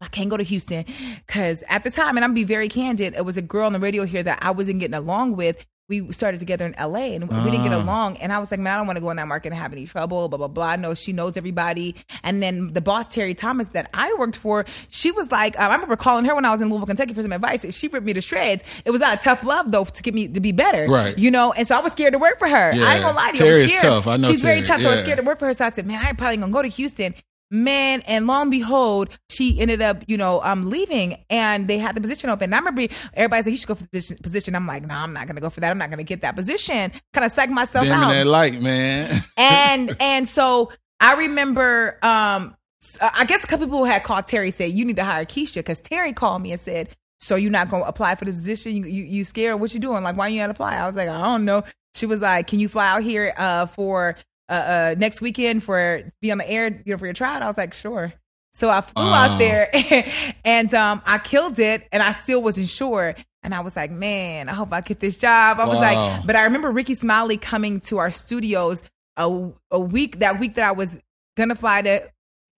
[0.00, 0.84] I can't go to Houston
[1.26, 3.72] because at the time, and I'm gonna be very candid, it was a girl on
[3.72, 5.66] the radio here that I wasn't getting along with.
[5.88, 7.80] We started together in LA and we didn't get Ah.
[7.82, 8.18] along.
[8.18, 9.72] And I was like, man, I don't want to go in that market and have
[9.72, 10.66] any trouble, blah, blah, blah.
[10.66, 11.94] I know she knows everybody.
[12.22, 15.74] And then the boss, Terry Thomas, that I worked for, she was like, um, I
[15.74, 17.64] remember calling her when I was in Louisville, Kentucky for some advice.
[17.74, 18.64] She ripped me to shreds.
[18.84, 20.86] It was out of tough love, though, to get me to be better.
[20.86, 21.16] Right.
[21.16, 22.72] You know, and so I was scared to work for her.
[22.74, 23.44] I ain't gonna lie to you.
[23.46, 23.82] I Terry was is scared.
[23.94, 24.06] tough.
[24.08, 24.66] I know She's very Terry.
[24.68, 24.80] tough.
[24.82, 25.54] So I was scared to work for her.
[25.54, 27.14] So I said, man, I probably gonna go to Houston.
[27.50, 31.96] Man, and lo and behold, she ended up, you know, um, leaving, and they had
[31.96, 32.44] the position open.
[32.44, 34.54] And I remember everybody said he should go for the position.
[34.54, 35.70] I'm like, no, I'm not gonna go for that.
[35.70, 36.92] I'm not gonna get that position.
[37.14, 39.22] Kind of psych myself Dim in out that light, man.
[39.38, 42.54] and and so I remember, um,
[43.00, 45.80] i guess a couple people had called Terry said you need to hire Keisha because
[45.80, 48.76] Terry called me and said, so you're not gonna apply for the position?
[48.76, 49.58] You you, you scared?
[49.58, 50.02] What you doing?
[50.02, 50.76] Like why you not apply?
[50.76, 51.64] I was like I don't know.
[51.94, 54.16] She was like, can you fly out here uh, for
[54.48, 57.42] uh, uh, next weekend for be on the air you know for your trial?
[57.42, 58.12] I was like sure.
[58.52, 59.34] So I flew Wow.
[59.34, 59.70] out there
[60.44, 63.14] and um, I killed it, and I still wasn't sure.
[63.42, 65.60] And I was like, man, I hope I get this job.
[65.60, 68.82] I was like, but I remember Rickey Smiley coming to our studios
[69.16, 70.98] a, a week that week that I was
[71.36, 72.10] gonna fly to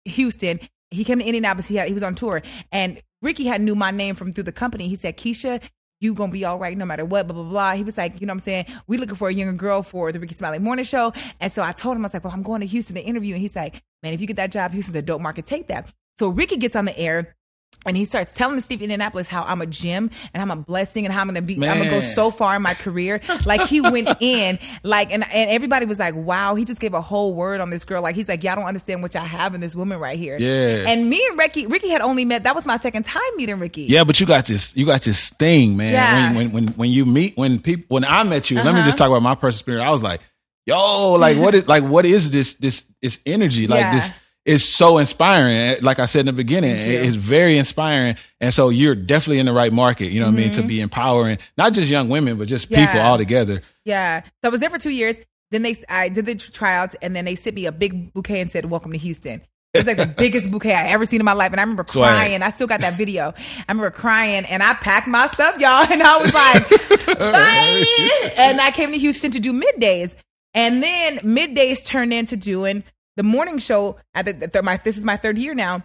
[0.07, 0.61] Houston.
[0.90, 1.66] He came to Indianapolis.
[1.68, 2.40] He had, he was on tour,
[2.72, 4.88] and Ricky had knew my name from through the company.
[4.88, 5.62] He said, "Keisha,
[6.00, 7.72] you gonna be all right no matter what." Blah blah blah.
[7.74, 10.12] He was like, you know, what I'm saying, we looking for a younger girl for
[10.12, 11.12] the Rickey Smiley Morning Show.
[11.40, 13.34] And so I told him, I was like, well, I'm going to Houston to interview,
[13.34, 15.46] and he's like, man, if you get that job, Houston's a dope market.
[15.46, 15.92] Take that.
[16.18, 17.36] So Ricky gets on the air.
[17.87, 21.06] And he starts telling the Steve Indianapolis how I'm a gem and I'm a blessing
[21.06, 23.22] and how I'm gonna be I'm gonna go so far in my career.
[23.46, 27.00] Like he went in, like and and everybody was like, Wow, he just gave a
[27.00, 28.02] whole word on this girl.
[28.02, 30.37] Like he's like, I don't understand what y'all have in this woman right here.
[30.38, 30.90] Yeah.
[30.90, 33.85] And me and Ricky Ricky had only met that was my second time meeting Ricky.
[33.85, 34.76] Yeah, but you got this.
[34.76, 35.92] You got this thing, man.
[35.94, 36.35] Yeah.
[36.35, 38.88] When, when when when you meet when people when I met you, let me Uh-huh.
[38.88, 39.88] just talk about my personal experience.
[39.88, 40.20] I was like,
[40.66, 43.66] yo, like what is like what is this this this energy?
[43.66, 43.94] Like Yeah.
[43.94, 44.11] this
[44.50, 45.82] is so inspiring.
[45.82, 48.16] Like I said in the beginning, it is very inspiring.
[48.40, 50.06] And so you're definitely in the right market.
[50.12, 50.50] You know what I mean?
[50.52, 50.68] To Mhm.
[50.68, 52.86] be empowering not just young women, but just Yeah.
[52.86, 53.62] people all together.
[53.84, 54.22] Yeah.
[54.22, 55.16] So I was there for two years.
[55.52, 58.48] then they I did the tryouts, and then they sent me a big bouquet and
[58.48, 59.40] said, "Welcome to Houston."
[59.74, 61.82] It was like the biggest bouquet I ever seen in my life, and I remember
[61.82, 62.40] crying.
[62.40, 63.34] I still got that video.
[63.36, 68.60] I remember crying, and I packed my stuff, y'all, and I was like, "Bye!" And
[68.60, 70.14] I came to Houston to do middays,
[70.54, 72.84] and then middays turned into doing
[73.20, 73.96] the morning show.
[74.14, 75.83] At the, the my this is my third year now.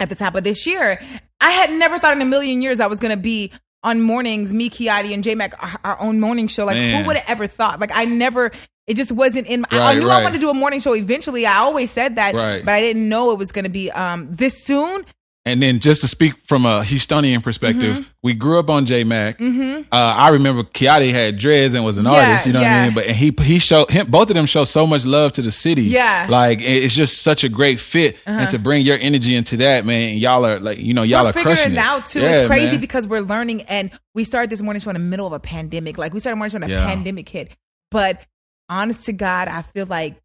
[0.00, 0.98] At the top of this year,
[1.40, 4.50] I had never thought in a million years I was going to be on mornings.
[4.52, 6.64] Me, Kiotti, and J Mac, our, our own morning show.
[6.64, 7.02] Like, Man.
[7.02, 7.78] who would have ever thought?
[7.78, 8.52] Like, I never.
[8.86, 9.64] It just wasn't in.
[9.70, 11.44] I- I Right, knew I wanted to do a morning show eventually.
[11.46, 12.64] I always said that, Right.
[12.64, 15.02] but I didn't know it was going to be um this soon.
[15.44, 18.08] And then just to speak from a Houstonian perspective, Mm-hmm.
[18.22, 19.40] we grew up on J Mac.
[19.40, 22.68] Uh, I remember Kiotti had dreads and was an Yeah, artist, you know what.
[22.68, 22.94] I mean?
[22.94, 25.50] But and he he showed him both of them show so much love to the
[25.50, 25.82] city.
[25.82, 26.22] Yeah.
[26.22, 26.30] Uh-huh.
[26.32, 30.16] like it's just such a great fit, and to bring your energy into that, man,
[30.18, 32.20] y'all are like you know y'all we're are figuring crushing it out too.
[32.20, 32.80] Yeah, it's crazy man.
[32.80, 35.98] because we're learning, and we started this morning show in the middle of a pandemic.
[35.98, 36.86] Like we started morning show when a Yeah.
[36.86, 37.50] pandemic hit.
[37.90, 38.22] But
[38.68, 40.21] honest to God, I feel like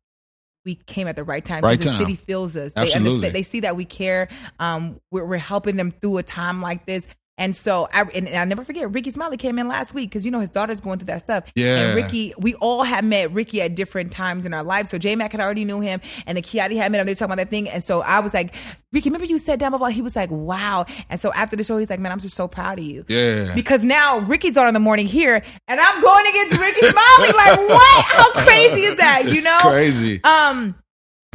[0.67, 1.63] we came at the right time.
[1.63, 2.73] Right the city feels us.
[2.73, 3.13] They Absolutely.
[3.13, 3.35] understand.
[3.35, 4.27] They see that we care.
[4.59, 7.07] Um, we're, we're helping them through a time like this.
[7.39, 10.25] And so, I and, and I never forget, Rickey Smiley came in last week because
[10.25, 11.43] you know his daughter's going through that stuff.
[11.53, 11.75] Yeah.
[11.77, 14.89] And Ricky, we all had met Ricky at different times in our lives.
[14.89, 17.05] So J Mac had already knew him, and the Kiotti had met him.
[17.05, 18.55] They were talking about that thing, and so I was like,
[18.91, 19.91] Ricky, remember you said down about?
[19.91, 20.85] He was like, wow.
[21.09, 23.05] And so after the show, he's like, man, I'm just so proud of you.
[23.07, 23.53] Yeah.
[23.53, 27.31] Because now Ricky's on in the morning here, and I'm going against Rickey Smiley.
[27.33, 28.05] like, what?
[28.05, 29.23] How crazy is that?
[29.27, 29.69] You It's know?
[29.69, 30.23] crazy.
[30.23, 30.73] Um,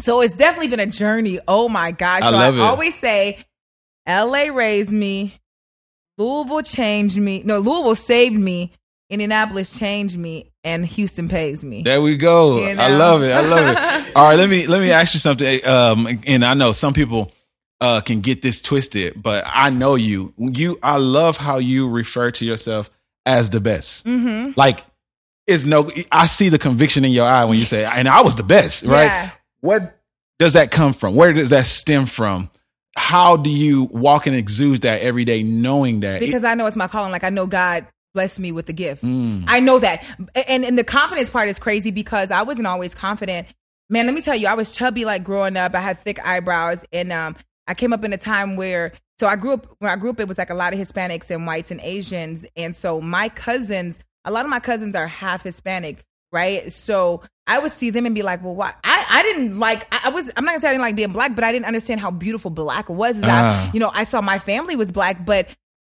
[0.01, 1.38] so it's definitely been a journey.
[1.47, 2.23] Oh my gosh!
[2.23, 2.61] I so love I it.
[2.61, 3.38] always say,
[4.07, 4.51] L.A.
[4.51, 5.38] raised me,
[6.18, 7.42] Louisville changed me.
[7.44, 8.72] No, Louisville saved me.
[9.11, 11.83] Indianapolis changed me, and Houston pays me.
[11.83, 12.66] There we go.
[12.66, 13.33] You I love it.
[13.33, 14.12] I love it.
[14.16, 15.66] All right, let me let me ask you something.
[15.66, 17.31] Um, and I know some people
[17.83, 20.33] uh, can get this twisted, but I know you.
[20.38, 22.90] You, I love how you refer to yourself
[23.27, 24.07] as the best.
[24.07, 24.53] Mm-hmm.
[24.57, 24.87] Like,
[25.46, 25.90] it's no.
[26.11, 28.83] I see the conviction in your eye when you say, "And I was the best."
[28.83, 29.05] Right?
[29.05, 29.31] Yeah.
[29.61, 30.01] What
[30.38, 31.16] does that come from?
[31.16, 32.51] Where does that stem from?
[32.96, 36.20] How do you walk and exude that every day, knowing that?
[36.20, 37.12] because I know it's my calling.
[37.12, 39.02] Like I know God blessed me with the gift.
[39.02, 39.44] Mm.
[39.46, 43.48] I know that, and and the confidence part is crazy because I wasn't always confident.
[43.88, 45.74] Man, let me tell you, I was chubby like growing up.
[45.74, 48.92] I had thick eyebrows, and um, I came up in a time where.
[49.18, 51.31] So I grew up when I grew up, it was like a lot of Hispanics
[51.31, 55.44] and whites and Asians, and so my cousins, a lot of my cousins are half
[55.44, 56.02] Hispanic,
[56.33, 56.72] right?
[56.72, 59.87] So I would see them and be like, "Well, why?" I, I didn't like.
[59.92, 60.31] I, I was.
[60.37, 62.50] I'm not gonna say I didn't like being black, but I didn't understand how beautiful
[62.50, 63.16] black was.
[63.16, 63.24] Is.
[63.24, 65.48] I, you know, I saw my family was black, but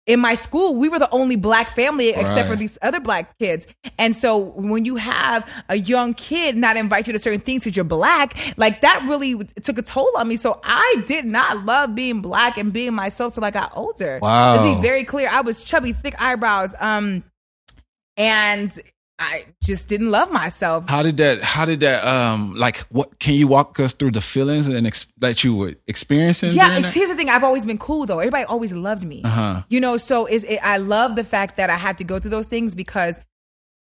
[0.07, 3.67] in my school, we were the only black family except for these other black kids.
[3.99, 7.75] And so when you have a young kid not invite you to certain things because
[7.75, 10.37] you're black, like that really took a toll on me.
[10.37, 14.19] So I did not love being black and being myself till I got older.
[14.21, 14.55] Wow.
[14.55, 15.29] Let's be very clear.
[15.29, 16.73] I was chubby, thick eyebrows.
[16.79, 17.23] Um,
[18.17, 18.73] and
[19.21, 20.89] I just didn't love myself.
[20.89, 21.41] How did that?
[21.43, 22.03] How did that?
[22.05, 23.19] Um, like, what?
[23.19, 26.53] Can you walk us through the feelings and ex- that you were experiencing?
[26.53, 26.99] Yeah, during it's- that?
[26.99, 27.29] here's the thing.
[27.29, 28.19] I've always been cool though.
[28.19, 29.21] Everybody always loved me.
[29.23, 29.61] Uh-huh.
[29.69, 32.31] You know, so is it, I love the fact that I had to go through
[32.31, 33.19] those things because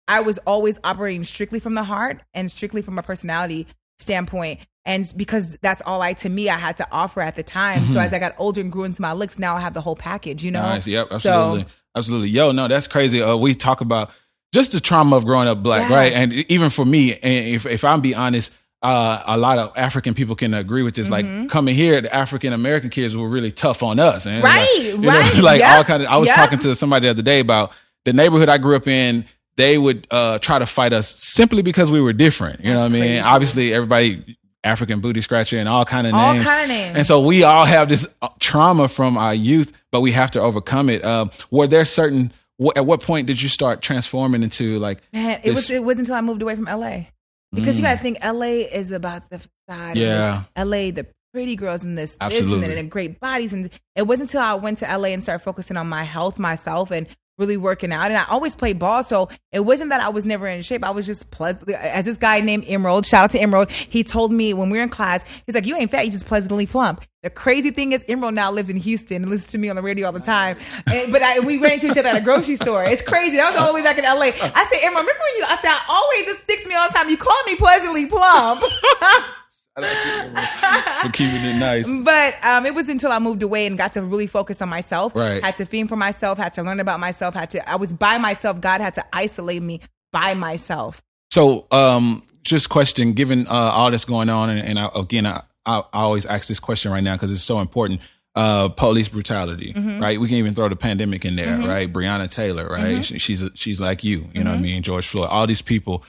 [0.08, 3.67] I was always operating strictly from the heart and strictly from a personality
[3.99, 4.60] standpoint.
[4.86, 7.88] And because that's all I, to me, I had to offer at the time.
[7.88, 9.95] So as I got older and grew into my looks, now I have the whole
[9.95, 10.62] package, you know?
[10.62, 10.69] Mm-hmm.
[10.69, 10.88] Nice.
[10.88, 11.08] Yep.
[11.10, 11.65] So- Absolutely.
[11.95, 12.30] absolutely.
[12.30, 13.21] Yo, no, that's crazy.
[13.21, 14.10] Uh, we talk about
[14.54, 15.96] just the trauma of growing up black, Yeah.
[15.96, 16.14] right?
[16.14, 20.14] And even for me, and if if I'm be honest, uh, a lot of African
[20.14, 21.10] people can agree with this.
[21.10, 24.46] Like coming here, the African American kids were really tough on us, and Mm-hmm.
[24.46, 25.36] Right, like, you know, right.
[25.44, 26.10] like Yep, all kind of.
[26.10, 26.36] I was yep.
[26.38, 27.72] talking to somebody the other day about
[28.06, 29.26] the neighborhood I grew up in.
[29.58, 32.64] They would uh, try to fight us simply because we were different.
[32.64, 33.20] You know what I mean?
[33.22, 34.38] Obviously, everybody.
[34.62, 36.46] African booty scratcher and all kind of All names.
[36.46, 36.98] kind of names.
[36.98, 40.42] And so we all have this uh, trauma from our youth, but we have to
[40.42, 41.02] overcome it.
[41.06, 42.34] Um, were there certain?
[42.62, 45.02] Wh- At what point did you start transforming into like?
[45.13, 47.06] Man, it this- was it wasn't until I moved away from LA.
[47.52, 47.88] Because you mm.
[47.89, 49.98] got to think LA is about the facade.
[49.98, 50.43] Yeah.
[50.56, 52.69] this LA, the pretty girls and this, this Absolutely.
[52.69, 53.54] and, the great bodies.
[53.54, 56.91] And it wasn't until I went to LA and started focusing on my health, myself,
[56.91, 57.08] and
[57.39, 58.12] really working out.
[58.12, 60.84] And I always played ball, so it wasn't that I was never in shape.
[60.84, 61.69] I was just pleasant.
[61.69, 64.84] As this guy named Emerald, shout out to Emerald, he told me when we were
[64.84, 68.06] in class, he's like, "You ain't fat, you just pleasantly plump." The crazy thing is,
[68.08, 70.58] Emerald now lives in Houston and listens to me on the radio all the time.
[70.88, 72.86] And, but I, we ran into each other at a grocery store.
[72.86, 73.36] It's crazy.
[73.36, 74.32] That was all the way back in LA.
[74.32, 75.43] I said, Emerald, remember you?
[75.45, 77.10] I said, I always this sticks to me all the time.
[77.10, 78.63] You call me pleasantly plump.
[81.02, 81.88] for keeping it nice.
[81.89, 85.15] But um, it was until I moved away and got to really focus on myself.
[85.15, 85.44] Right.
[85.44, 86.38] Had to fend for myself.
[86.38, 87.34] Had to learn about myself.
[87.34, 87.70] Had to.
[87.70, 88.60] I was by myself.
[88.62, 91.02] God had to isolate me by myself.
[91.32, 95.44] So, um, just question, given uh, all this going on, and, and I, again, I,
[95.65, 98.02] I, I always ask this question right now because it's so important.
[98.36, 100.02] Uh, police brutality, Mm-hmm.
[100.02, 100.20] right?
[100.20, 101.92] We can even throw the pandemic in there, right?
[101.92, 102.94] Breonna Taylor, right?
[102.98, 103.02] Mm-hmm.
[103.02, 104.82] She, she's she's like you, you know what I mean?
[104.84, 106.04] George Floyd, all these people.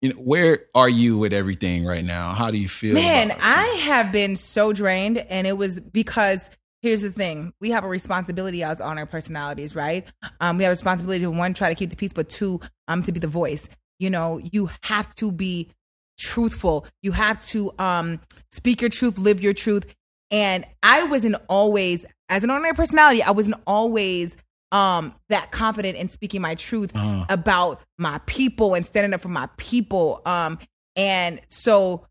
[0.00, 2.32] You know, where are you with everything right now?
[2.34, 2.94] How do you feel?
[2.94, 3.32] Man.
[3.40, 6.48] I have been so drained, and it was because
[6.82, 10.06] here's the thing: we have a responsibility as on our personalities, right?
[10.40, 13.02] Um, we have a responsibility to one, try to keep the peace, but two, um,
[13.02, 13.68] to be the voice.
[13.98, 15.70] You know, you have to be
[16.18, 16.86] truthful.
[17.02, 18.20] You have to um
[18.52, 19.84] speak your truth, live your truth.
[20.30, 24.36] And I wasn't always, as an ordinary personality, I wasn't always
[24.72, 27.24] um that confident in speaking my truth Uh-huh.
[27.28, 30.20] about my people and standing up for my people.
[30.26, 30.58] Um
[30.96, 32.06] and so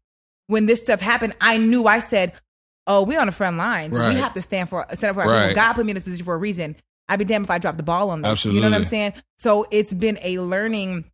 [0.47, 2.33] when this stuff happened, I knew I said,
[2.87, 3.91] Oh, we on the front lines.
[3.97, 4.13] Right.
[4.13, 5.47] We have to stand for stand up for our Right.
[5.49, 5.61] people.
[5.63, 6.75] God put me in this position for a reason.
[7.09, 8.43] I'd be damned if I drop the ball on this.
[8.45, 9.13] You know what I'm saying?
[9.37, 11.05] So it's been a learning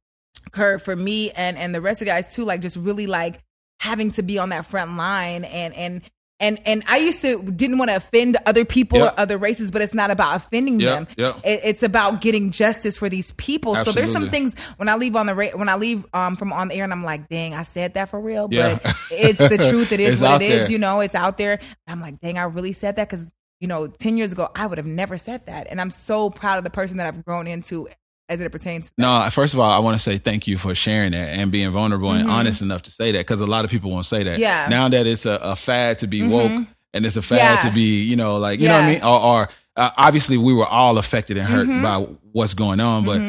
[0.52, 3.42] curve for me and and the rest of the guys too, like just really like
[3.80, 6.02] having to be on that front line and and
[6.44, 9.14] and and I used to didn't want to offend other people Yep.
[9.14, 11.08] or other races, but it's not about offending Yep, them.
[11.18, 11.36] yep.
[11.44, 13.76] It, it's about getting justice for these people.
[13.78, 16.54] So there's some things when I leave on the ra- when I leave um from
[16.54, 18.78] on the air and I'm like, dang, I said that for real, Yeah.
[18.84, 19.92] but it's the truth.
[19.92, 20.70] It is what it is.
[20.70, 21.60] You know, it's out there.
[21.88, 23.26] I'm like, dang, I really said that because
[23.60, 26.58] you know, ten years ago I would have never said that, and I'm so proud
[26.58, 27.88] of the person that I've grown into
[28.34, 28.88] as it pertains.
[28.88, 31.52] to No, first of all, I want to say thank you for sharing that and
[31.52, 34.24] being vulnerable and honest enough to say that because a lot of people won't say
[34.24, 34.34] that.
[34.34, 34.42] Mm-hmm.
[34.42, 34.62] Yeah.
[34.64, 34.70] Mm-hmm.
[34.72, 37.70] Now that it's a, a fad to be woke and it's a fad Yeah.
[37.70, 39.04] to be, you know, like, you know what I mean?
[39.04, 41.84] Or, or uh, obviously we were all affected and hurt Mm-hmm.
[41.84, 41.98] by
[42.32, 43.22] what's going on, but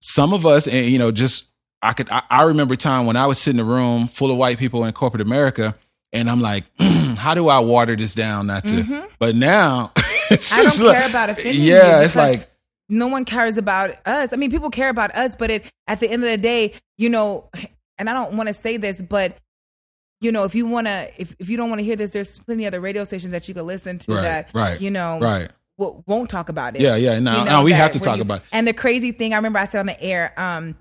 [0.00, 1.50] some of us, and you know, just
[1.82, 4.30] I could, I, I remember a time when I was sitting in a room full
[4.30, 5.74] of white people in corporate America.
[6.12, 9.08] And I'm like, how do I water this down not to?
[9.18, 9.92] But now,
[10.24, 10.54] Mm-hmm.
[10.54, 12.48] I don't like- care about offending Yeah, it's like,
[12.88, 14.32] no one cares about us.
[14.32, 17.08] I mean, people care about us, but it at the end of the day, you
[17.08, 17.48] know,
[17.98, 19.36] and I don't want to say this, but
[20.20, 22.38] you know, if you want to, if, if you don't want to hear this, there's
[22.38, 25.18] plenty of other radio stations that you could listen to Right, that, right, you know,
[25.20, 25.50] right.
[25.78, 26.82] w- won't talk about it.
[26.82, 28.44] Yeah, yeah, no, You no, we have to talk you- about it.
[28.50, 30.76] And the crazy thing, I remember I said on the air, um,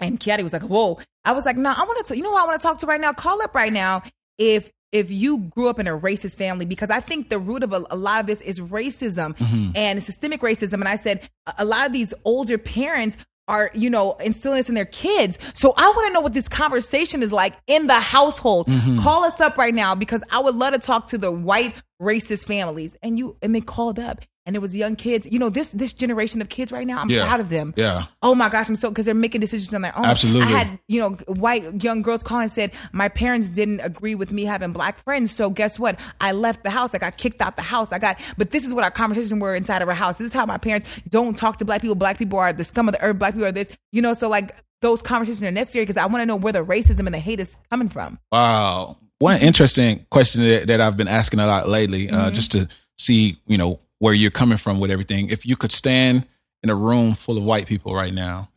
[0.00, 2.16] and Kiotti was like, "Whoa!" I was like, "No, I want to.
[2.16, 3.12] You know who I want to talk to right now?
[3.12, 4.02] Call up right now
[4.38, 7.72] if." If you grew up in a racist family, because I think the root of
[7.72, 9.72] a, a lot of this is racism Mm-hmm.
[9.74, 10.74] and systemic racism.
[10.74, 11.28] And I said
[11.58, 13.16] a, lot of these older parents
[13.48, 15.38] are, you know, instilling this in their kids.
[15.52, 18.68] So I want to know what this conversation is like in the household.
[18.68, 19.00] Mm-hmm.
[19.00, 22.46] Call us up right now because I would love to talk to the white racist
[22.46, 22.96] families.
[23.02, 25.26] And you and they called up and it was young kids.
[25.30, 27.26] You know, this this generation of kids right now, I'm Yeah.
[27.26, 27.72] proud of them.
[27.76, 28.04] Yeah.
[28.22, 30.04] Oh my gosh, I'm so because they're making decisions on their own.
[30.04, 30.42] Absolutely.
[30.54, 34.32] I had you know white young girls call and said my parents didn't agree with
[34.32, 35.30] me having black friends.
[35.30, 35.98] So guess what?
[36.20, 36.94] I left the house.
[36.94, 37.92] I got kicked out the house.
[37.92, 38.18] I got.
[38.36, 40.18] But this is what our conversations were inside of our house.
[40.18, 41.94] This is how my parents don't talk to black people.
[41.94, 43.18] Black people are the scum of the earth.
[43.18, 43.68] Black people are this.
[43.92, 44.12] You know.
[44.14, 47.14] So like those conversations are necessary because I want to know where the racism and
[47.14, 48.18] the hate is coming from.
[48.30, 48.98] Wow.
[49.20, 52.34] One interesting question that, that I've been asking a lot lately, uh, Mm-hmm.
[52.34, 55.30] just to see, you know, where you're coming from with everything.
[55.30, 56.26] If you could stand
[56.62, 58.50] in a room full of white people right now,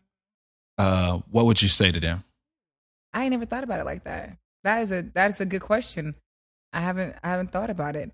[0.77, 2.25] uh, what would you say to them?
[3.13, 4.35] I ain't never thought about it like that.
[4.65, 6.15] That is a that is a good question.
[6.73, 8.11] I haven't I haven't thought about it.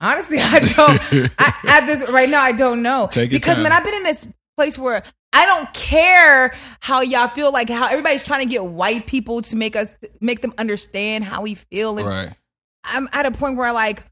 [0.00, 1.00] Honestly, I don't.
[1.38, 3.62] I, at this right now, I don't know because time.
[3.62, 4.26] man, I've been in this
[4.56, 7.52] place where I don't care how y'all feel.
[7.52, 11.42] Like how everybody's trying to get white people to make us make them understand how
[11.42, 12.34] we feel, and Right.
[12.82, 14.02] I'm at a point where like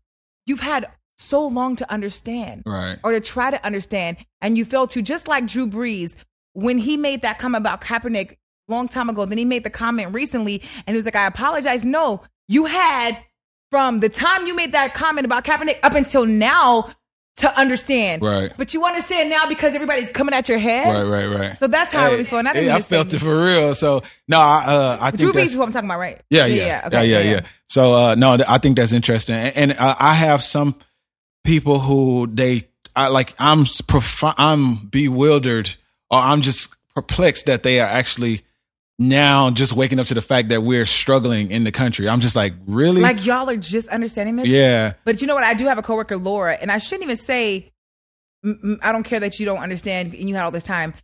[0.46, 2.98] you've had so long to understand Right.
[3.02, 5.02] or to try to understand, and you fail to.
[5.02, 6.14] Just like Drew Brees,
[6.52, 8.36] when he made that comment about Kaepernick
[8.68, 11.84] long time ago, then he made the comment recently, and he was like, "I apologize."
[11.84, 13.18] No, you had
[13.70, 16.90] from the time you made that comment about Kaepernick up until now
[17.38, 18.22] to understand.
[18.22, 18.50] Right.
[18.56, 20.86] But you understand now because everybody's coming at your head.
[20.88, 21.02] Right.
[21.26, 21.38] Right.
[21.38, 21.58] Right.
[21.58, 22.38] So that's how I really feel.
[22.38, 23.74] And I Hey, I felt it for real.
[23.74, 26.22] So no, I, uh, I think Drew Brees is who I'm talking about, right?
[26.30, 27.40] Yeah, yeah, yeah, Okay, yeah, yeah.
[27.68, 30.76] So uh, no, I think that's interesting, and, and uh, I have some
[31.46, 35.74] people who they, I like, I'm s- prof- I'm bewildered,
[36.10, 38.42] or I'm just perplexed that they are actually
[38.98, 42.08] now just waking up to the fact that we're struggling in the country.
[42.08, 43.02] I'm just like, really?
[43.02, 44.46] Like y'all are just understanding this.
[44.48, 45.44] yeah, But you know what?
[45.44, 47.72] I do have a coworker, Laura, and I shouldn't even say
[48.82, 50.94] I don't care that you don't understand and you had all this time,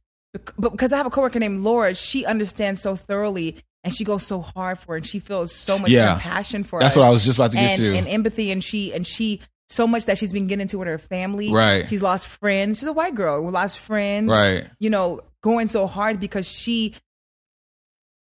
[0.57, 4.24] but because I have a coworker named Laura, she understands so thoroughly and she goes
[4.24, 6.12] so hard for it, and she feels so much Yeah.
[6.12, 7.00] compassion for That's us.
[7.00, 7.94] what I was just about to get and, to.
[7.96, 9.40] and empathy, and she and she
[9.72, 11.50] so much that she's been getting into with her family.
[11.50, 11.88] Right.
[11.88, 12.78] She's lost friends.
[12.78, 14.28] She's a white girl who lost friends.
[14.28, 14.68] Right.
[14.78, 16.94] You know, going so hard because she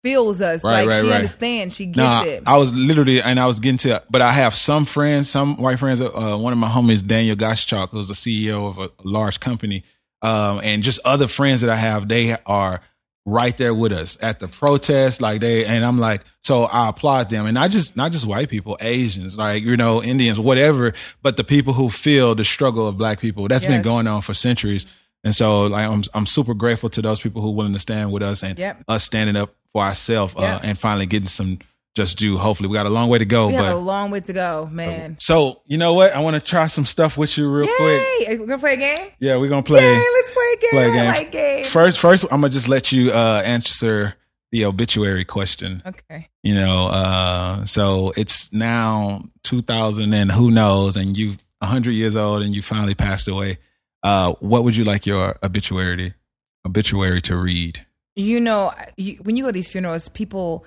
[0.04, 0.64] feels us.
[0.64, 1.16] Right, like right, she right.
[1.16, 1.76] understands.
[1.76, 2.44] She gets it.
[2.46, 5.80] I was literally, and I was getting to, but I have some friends, some white
[5.80, 6.02] friends.
[6.02, 9.84] Uh, one of my homies, Daniel Goschalk, who's the CEO of a large company,
[10.22, 12.08] um, and just other friends that I have.
[12.08, 12.82] They are
[13.28, 15.66] right there with us at the protest, like they.
[15.66, 19.36] And I'm like, so I applaud them, and not just not just white people, Asians,
[19.38, 23.48] like you know, Indians, whatever, but the people who feel the struggle of Black people.
[23.48, 24.88] That's been going on for centuries.
[25.24, 28.12] And so, like, I'm I'm super grateful to those people who are willing to stand
[28.12, 28.84] with us and Yep.
[28.88, 30.62] us standing up for ourselves uh, Yep.
[30.64, 31.60] and finally getting some
[31.98, 32.38] just do.
[32.38, 34.32] Hopefully, we got a long way to go, We but have a long way to
[34.34, 35.18] go, man.
[35.20, 36.14] so you know what?
[36.14, 38.40] I want to try some stuff with you real quick.
[38.40, 39.08] We're gonna play a game.
[39.20, 39.82] Yeah, we're gonna play.
[39.82, 40.08] Yay!
[40.14, 40.70] Let's play a game.
[40.72, 41.10] play a game.
[41.10, 41.68] I like games.
[41.68, 44.14] First, first, I'm gonna just let you uh, answer
[44.52, 45.82] the obituary question.
[45.86, 46.30] Okay.
[46.44, 52.44] You know, uh, so it's now 2000 and who knows, and you 100 years old
[52.44, 53.58] and you finally passed away.
[54.04, 56.14] Uh, what would you like your obituary
[56.66, 57.86] obituary to read?
[58.16, 60.66] You know, you, when you go to these funerals, people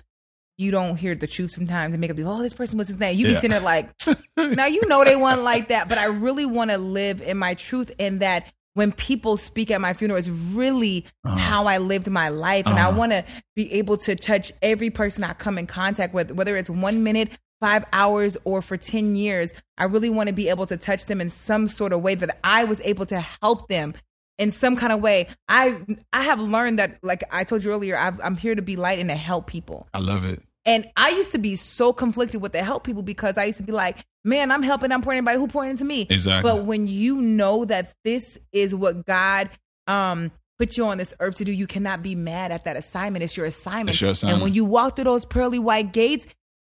[0.61, 2.99] you don't hear the truth sometimes and make up the oh this person was his
[2.99, 3.17] name.
[3.19, 3.37] You be Yeah.
[3.41, 3.89] sitting there like,
[4.37, 7.55] now you know they weren't like that, but I really want to live in my
[7.55, 12.29] truth in that when people speak at my funeral, it's really how I lived my
[12.29, 12.99] life, and I Uh-huh.
[12.99, 13.25] want to
[13.57, 17.31] be able to touch every person I come in contact with, whether it's one minute.
[17.61, 21.21] Five hours or for 10 years, I really want to be able to touch them
[21.21, 23.93] in some sort of way that I was able to help them
[24.39, 25.27] in some kind of way.
[25.47, 25.77] I
[26.11, 28.99] I have learned that, like I told you earlier, I've, I'm here to be light
[28.99, 29.89] and to help people.
[29.93, 30.43] I love it.
[30.67, 33.65] And I used to be so conflicted with the help people because I used to
[33.65, 36.07] be like, man, I'm helping, I'm pouring anybody who pouring into me.
[36.11, 36.49] Exactly.
[36.51, 39.51] But when you know that this is what God
[39.87, 43.23] um put you on this earth to do, you cannot be mad at that assignment.
[43.23, 43.91] It's your assignment.
[43.91, 44.35] It's your assignment.
[44.37, 46.27] And when you walk through those pearly white gates,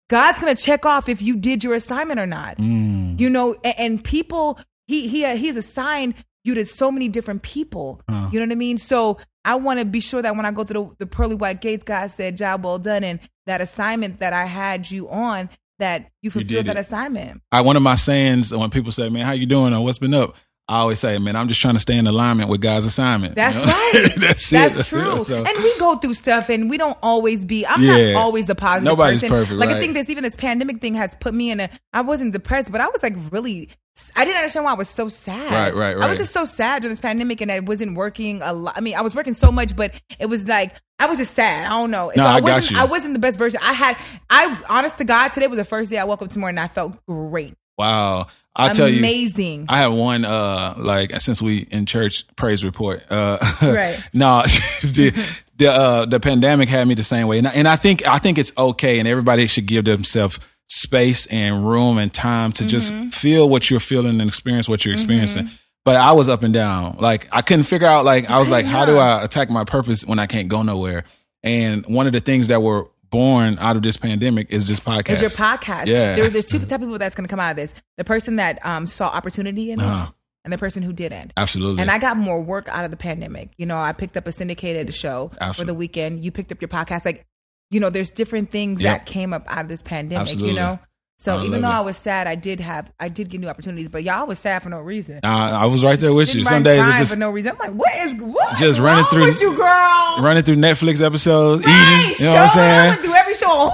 [0.09, 3.18] God's gonna check off if you did your assignment or not Mm.
[3.20, 6.14] you know and, and people he he he's assigned
[6.45, 8.28] you to so many different people Uh.
[8.32, 10.64] you know what i mean so i want to be sure that when i go
[10.64, 14.32] through the, the pearly white gates god said job well done and that assignment that
[14.32, 18.55] i had you on that you fulfilled did that assignment I, one of my sayings
[18.55, 20.36] when people say, "Man, how you doing?" or "What's been up?"
[20.66, 23.58] I always say, "Man, I'm just trying to stay in alignment with God's assignment." that's
[23.60, 23.72] You know?
[23.94, 24.86] right that's that's it.
[24.86, 28.12] true So- and we go through stuff and we don't always be i'm Yeah.
[28.12, 30.94] not always the positive Nobody's person perfect, like i think this even this pandemic thing
[30.94, 33.68] has put me in a i wasn't depressed but i was like really
[34.16, 35.52] I didn't understand why I was so sad.
[35.52, 36.04] Right, right, right.
[36.04, 38.76] I was just so sad during this pandemic, and I wasn't working a lot.
[38.76, 41.64] I mean, I was working so much, but it was like I was just sad.
[41.64, 42.10] I don't know.
[42.16, 42.70] No, so I I got wasn't.
[42.72, 42.78] you.
[42.80, 43.60] I wasn't the best version.
[43.62, 43.96] I had.
[44.28, 46.66] I honest to God, today was the first day I woke up tomorrow and I
[46.66, 47.54] felt great.
[47.78, 48.26] wow,
[48.57, 49.66] I'll tell you, Amazing.
[49.68, 53.02] I had one uh like since we in church praise report.
[53.11, 53.98] Uh Right.
[54.12, 54.42] no
[54.82, 55.12] the
[55.57, 57.38] the uh the pandemic had me the same way.
[57.38, 60.38] And I, and I think I think it's okay and everybody should give themselves
[60.68, 63.09] space and room and time to just Mm-hmm.
[63.11, 65.50] feel what you're feeling and experience what you're experiencing.
[65.84, 66.96] But I was up and down.
[66.98, 70.05] Like I couldn't figure out like I was like how do I attack my purpose
[70.05, 71.05] when I can't go nowhere?
[71.42, 75.10] And one of the things that were born out of this pandemic is this podcast.
[75.10, 75.86] Is your podcast?
[75.86, 76.16] Yeah.
[76.16, 78.36] There, there's two type of people that's going to come out of this: the person
[78.36, 80.10] that um, saw opportunity in this, Uh-huh.
[80.44, 81.32] and the person who didn't.
[81.36, 81.80] Absolutely.
[81.80, 83.50] And I got more work out of the pandemic.
[83.56, 86.24] You know, I picked up a syndicated show for the weekend.
[86.24, 87.04] You picked up your podcast.
[87.04, 87.24] Like,
[87.70, 88.98] you know, there's different things Yep.
[89.00, 90.22] that came up out of this pandemic.
[90.22, 90.50] Absolutely.
[90.50, 90.78] You know,
[91.16, 91.72] so even though it.
[91.72, 93.88] I was sad, I did have, I did get new opportunities.
[93.88, 95.20] But y'all was sad for no reason.
[95.22, 96.44] Uh, I was right there with you.
[96.44, 97.52] Some days just for no reason.
[97.52, 98.50] I'm like, what is what?
[98.52, 100.16] Just is running through- with you, girl?
[100.20, 102.26] running through Netflix episodes, Right, eating.
[102.26, 102.88] You know what I'm saying?
[102.90, 103.70] running through every show on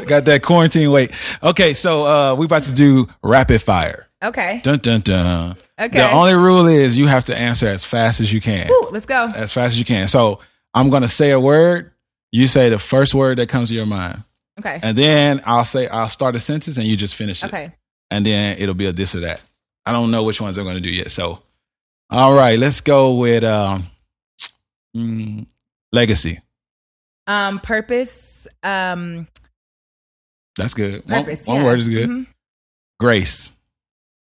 [0.00, 0.06] Hulu.
[0.08, 1.12] Got that quarantine weight.
[1.42, 4.06] Okay, so uh we about to do rapid fire.
[4.22, 4.60] okay.
[4.62, 5.56] Dun dun dun.
[5.78, 5.98] Okay.
[5.98, 8.68] The only rule is you have to answer as fast as you can.
[8.68, 9.26] Woo, let's go.
[9.34, 10.06] As fast as you can.
[10.08, 10.38] So
[10.74, 11.90] I'm gonna say a word.
[12.30, 14.22] You say the first word that comes to your mind,
[14.58, 14.78] Okay.
[14.82, 17.46] and then I'll say I'll start a sentence, and you just finish it.
[17.46, 17.72] Okay.
[18.10, 19.40] And then it'll be a this or that.
[19.86, 21.10] I don't know which ones I'm gonna do yet.
[21.10, 21.42] So,
[22.10, 23.86] all right, let's go with um,
[24.96, 25.46] mm,
[25.92, 26.40] legacy.
[27.26, 28.46] Um, purpose.
[28.62, 29.26] Um,
[30.56, 31.08] That's good.
[31.08, 31.46] One- purpose.
[31.46, 31.64] one yeah.
[31.64, 32.08] word is good.
[32.10, 32.26] Mhm.
[33.00, 33.52] Grace.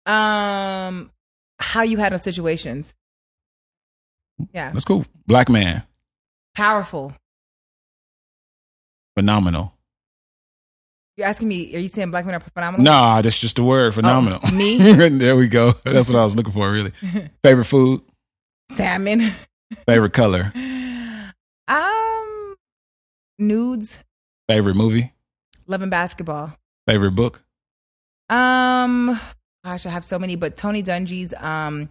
[0.06, 1.10] Um,
[1.58, 2.94] how you handle situations.
[4.52, 4.70] Yeah.
[4.72, 5.04] That's cool.
[5.26, 5.82] Black man.
[6.54, 7.12] Powerful.
[9.16, 9.74] Phenomenal.
[11.20, 12.82] You're asking me, are you saying black men are phenomenal?
[12.82, 13.94] Nah, that's just the word.
[13.94, 14.40] Phenomenal.
[14.42, 14.78] Oh, me?
[15.18, 15.74] there we go.
[15.84, 16.92] That's what I was looking for, really.
[17.44, 18.00] Favorite food?
[18.70, 19.30] Salmon.
[19.86, 20.50] Favorite color?
[21.68, 22.56] um,
[23.38, 23.98] nudes.
[24.48, 25.12] Favorite movie?
[25.66, 26.54] Love & Basketball.
[26.88, 27.44] Favorite book?
[28.30, 29.20] Um,
[29.62, 31.90] gosh, I have so many, but Tony Dungy's um,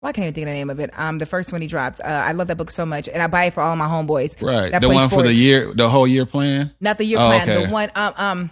[0.00, 0.96] well, I can't even think of the name of it.
[0.96, 2.00] Um, the first one he dropped.
[2.00, 4.40] Uh, I love that book so much, and I buy it for all my homeboys.
[4.40, 4.80] Right.
[4.80, 6.72] The one for the year, the whole year plan?
[6.80, 7.50] Not the year Oh, plan.
[7.50, 7.66] okay.
[7.66, 7.90] The one.
[7.96, 8.50] Um, um,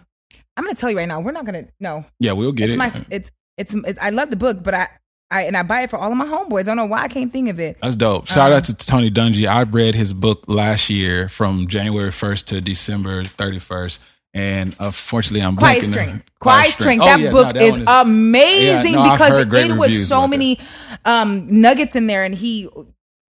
[0.57, 1.21] I'm gonna tell you right now.
[1.21, 1.67] We're not gonna.
[1.81, 2.79] No, Yeah, we'll get it's it.
[2.79, 3.05] my.
[3.11, 3.99] It's, it's it's.
[4.01, 4.89] I love the book, but I.
[5.29, 6.61] I, and I buy it for all of my homeboys.
[6.61, 7.79] I don't know why I can't think of it.
[7.83, 8.29] That's dope.
[8.29, 9.49] Shout Um, out to Tony Dungy.
[9.49, 13.99] I read his book last year from January 1st to December 31st.
[14.35, 15.83] And unfortunately, I'm Quiet.
[15.83, 16.25] Strength.
[16.39, 17.03] Quiet Strength.
[17.03, 20.61] Oh, That yeah, book no, is, amazing Yeah, no, because it was so many
[21.05, 22.69] um, nuggets in there, and he,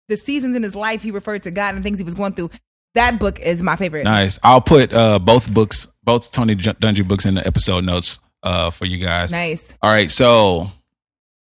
[0.08, 2.52] the seasons in his life, he referred to God and things he was going through.
[2.96, 4.04] That book is my favorite.
[4.04, 4.38] Nice.
[4.44, 8.86] I'll put uh, both books, both Tony Dungy books in the episode notes uh, for
[8.86, 9.32] you guys.
[9.32, 9.74] Nice.
[9.82, 10.70] All right, so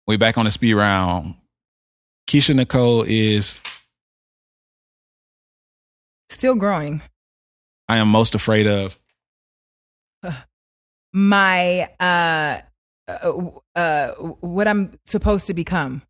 [0.08, 1.36] we back on the speed round.
[2.28, 3.58] Keisha Nicole is
[6.30, 7.02] Still growing.
[7.88, 8.98] I am most afraid of.
[11.14, 12.62] My uh,
[13.08, 16.04] uh, uh, what I'm supposed to become.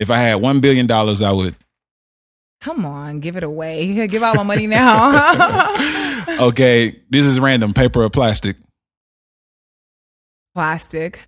[0.00, 1.54] If I had one billion dollars, I would.
[2.62, 4.06] Come on, give it away.
[4.06, 6.24] Give all my money now.
[6.48, 7.74] okay, this is random.
[7.74, 8.56] Paper or plastic?
[10.54, 11.20] Plastic.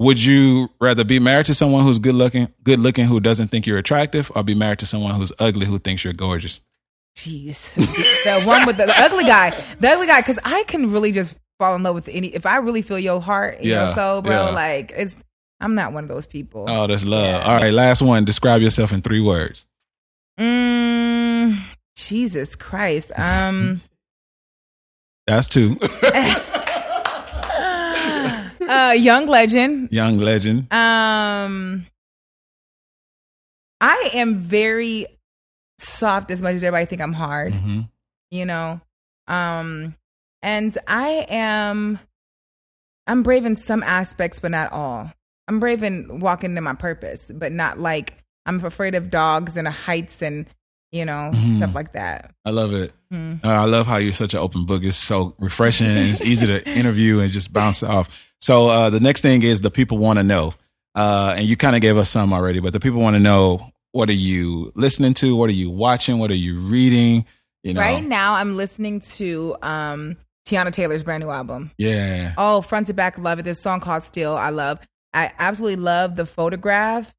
[0.00, 3.66] Would you rather be married to someone who's good looking, good looking who doesn't think
[3.66, 6.60] you're attractive, or be married to someone who's ugly who thinks you're gorgeous?
[7.16, 7.72] Jeez,
[8.24, 9.50] the one with the, the ugly guy,
[9.80, 12.28] the ugly guy, because I can really just fall in love with any.
[12.34, 14.50] If I really feel your heart, you Yeah, know, so bro, yeah.
[14.50, 15.16] like it's.
[15.60, 16.66] I'm not one of those people.
[16.68, 17.24] Oh, that's love.
[17.26, 17.42] Yeah.
[17.42, 18.24] All right, last one.
[18.24, 19.67] Describe yourself in three words.
[20.38, 21.58] Mm,
[21.96, 23.12] Jesus Christ.
[23.16, 23.80] Um,
[25.26, 25.78] That's two.
[28.68, 29.88] uh, young legend.
[29.90, 30.72] Young legend.
[30.72, 31.86] Um,
[33.80, 35.06] I am very
[35.78, 37.54] soft as much as everybody think I'm hard.
[37.54, 37.80] hmm
[38.30, 38.80] You know,
[39.26, 39.94] um,
[40.42, 41.98] and I am.
[43.06, 45.12] I'm brave in some aspects, but not all.
[45.46, 48.14] I'm brave in walking in my purpose, but not like
[48.48, 50.46] I'm afraid of dogs and heights and
[50.90, 51.58] you know Mhm.
[51.58, 52.32] stuff like that.
[52.44, 52.92] I love it.
[53.12, 53.44] Mm.
[53.44, 54.82] Uh, I love how you're such an open book.
[54.82, 58.08] It's so refreshing and it's easy to interview and just bounce off.
[58.40, 60.52] So uh, the next thing is the people want to know,
[60.94, 63.70] uh, and you kind of gave us some already, but the people want to know
[63.92, 67.24] what are you listening to, what are you watching, what are you reading,
[67.62, 67.80] you know?
[67.80, 71.70] Right now, I'm listening to um, Teyana Taylor's brand new album.
[71.78, 72.32] Yeah.
[72.38, 73.42] Oh, front to back, love it.
[73.42, 74.78] This song called "Still," I love.
[75.12, 77.14] I absolutely love the photograph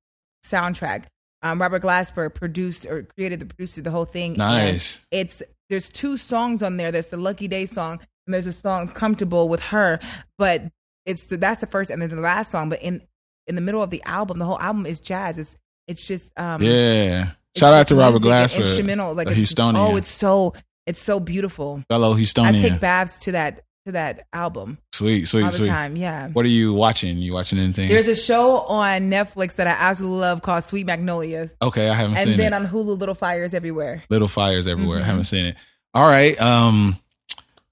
[0.46, 1.06] soundtrack.
[1.42, 4.34] Um, Robert Glasper produced or created the produced the whole thing.
[4.34, 5.00] Nice.
[5.12, 6.92] It's there's two songs on there.
[6.92, 10.00] There's the Lucky Day song, and there's a song "Comfortable" with her.
[10.38, 10.64] But
[11.06, 12.70] it's the, that's the first and then the last song.
[12.70, 13.02] But in
[13.48, 15.38] in the middle of the album, the whole album is jazz.
[15.38, 15.56] It's
[15.88, 17.32] it's just um, Yeah.
[17.54, 19.78] it's Shout out to Robert Glasper, instrumental, like a it's- Houstonian.
[19.78, 20.54] Oh, it's so
[20.86, 21.84] it's so beautiful.
[21.90, 22.58] fellow Houstonian.
[22.60, 25.68] I take baths to that to that album sweet, sweet, all the sweet.
[25.68, 25.96] time.
[25.96, 26.30] Yeah.
[26.30, 27.18] What are you watching?
[27.18, 27.90] You watching anything?
[27.90, 32.18] There's a show on Netflix that I absolutely love called Sweet Magnolia, okay, I haven't
[32.18, 32.32] and seen it.
[32.34, 34.04] And then on Hulu, Little Fires Everywhere.
[34.10, 35.00] Little fires everywhere.
[35.00, 35.06] I Mhm.
[35.06, 35.56] haven't seen it.
[35.94, 36.40] All right.
[36.40, 36.98] Um,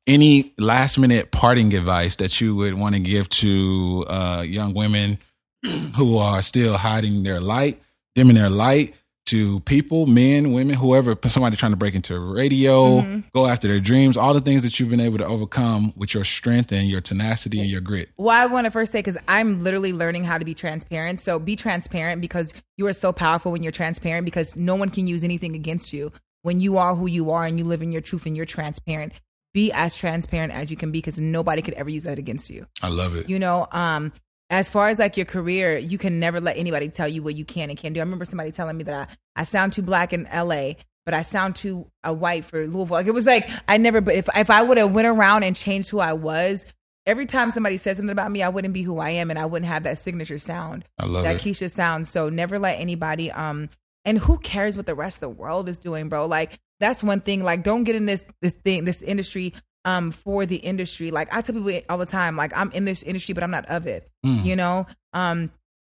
[0.05, 5.17] any last minute parting advice that you would want to give to uh, young women
[5.95, 7.81] who are still hiding their light,
[8.15, 8.95] dimming their light
[9.27, 13.19] to people, men, women, whoever, somebody trying to break into radio, Mm-hmm.
[13.33, 16.23] go after their dreams, all the things that you've been able to overcome with your
[16.23, 18.09] strength and your tenacity and your grit.
[18.17, 21.19] Well, I want to first say because I'm literally learning how to be transparent.
[21.19, 25.07] So be transparent because you are so powerful when you're transparent because no one can
[25.07, 26.11] use anything against you.
[26.41, 29.13] When you are who you are and you live in your truth and you're transparent,
[29.53, 32.67] be as transparent as you can be because nobody could ever use that against you.
[32.81, 33.29] I love it.
[33.29, 34.11] you know um
[34.49, 37.45] as far as like your career you can never let anybody tell you what you
[37.45, 37.99] can and can't do.
[37.99, 40.73] I remember somebody telling me that i, I sound too black in la
[41.05, 42.95] but i sound too uh, white for louisville.
[42.95, 45.55] Like it was like i never but if, if i would have went around and
[45.55, 46.65] changed who i was
[47.05, 49.45] every time somebody said something about me i wouldn't be who i am and i
[49.45, 50.85] wouldn't have that signature sound.
[50.97, 51.41] I love that it.
[51.41, 52.07] keisha sound.
[52.07, 53.69] So never let anybody um
[54.05, 56.25] and who cares what the rest of the world is doing bro?
[56.25, 57.43] Like that's one thing.
[57.43, 59.53] Like don't get in this this thing this industry
[59.87, 63.01] um for the industry like i tell people all the time like i'm in this
[63.01, 64.45] industry but i'm not of it Mm.
[64.45, 65.49] you know um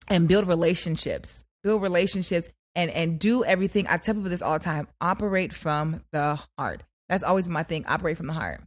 [0.08, 4.64] and build relationships build relationships and and do everything i tell people this all the
[4.64, 8.60] time operate from the heart that's always my thing operate from the heart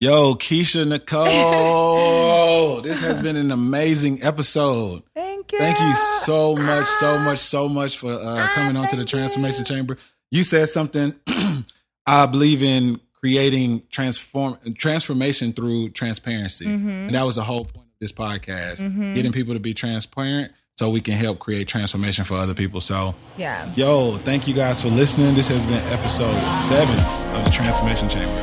[0.00, 5.02] Yo, Keisha Nicole, this has been an amazing episode.
[5.14, 5.94] thank you Thank you
[6.24, 9.64] so much, so much, so much for uh, coming on to the Transformation you.
[9.64, 9.96] Chamber.
[10.30, 11.14] You said something.
[12.06, 16.88] I believe in creating transform transformation through transparency, Mm-hmm.
[17.06, 20.90] and that was the whole point of this podcast: getting people to be transparent so
[20.90, 22.82] we can help create transformation for other people.
[22.82, 25.34] So, yeah yo, thank you guys for listening.
[25.34, 26.98] This has been episode seven
[27.34, 28.38] of the Transformation Chamber.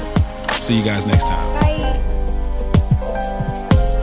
[0.60, 1.48] See you guys next time.
[1.62, 1.70] bye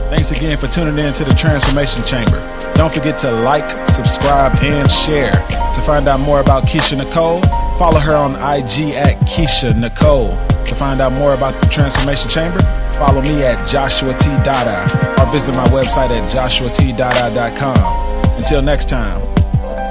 [0.09, 2.39] Thanks again for tuning in to the Transformation Chamber.
[2.75, 5.33] Don't forget to like, subscribe, and share.
[5.75, 7.41] To find out more about Keisha Nicole,
[7.77, 10.31] follow her on IG at Keisha Nicole.
[10.69, 12.61] To find out more about the Transformation Chamber,
[12.93, 14.27] follow me at Joshua T.
[14.43, 18.37] Dada or visit my website at joshuatdada.com.
[18.37, 19.19] Until next time,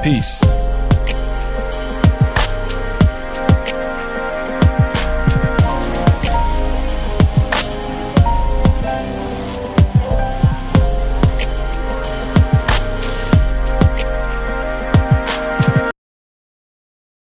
[0.05, 0.45] peace.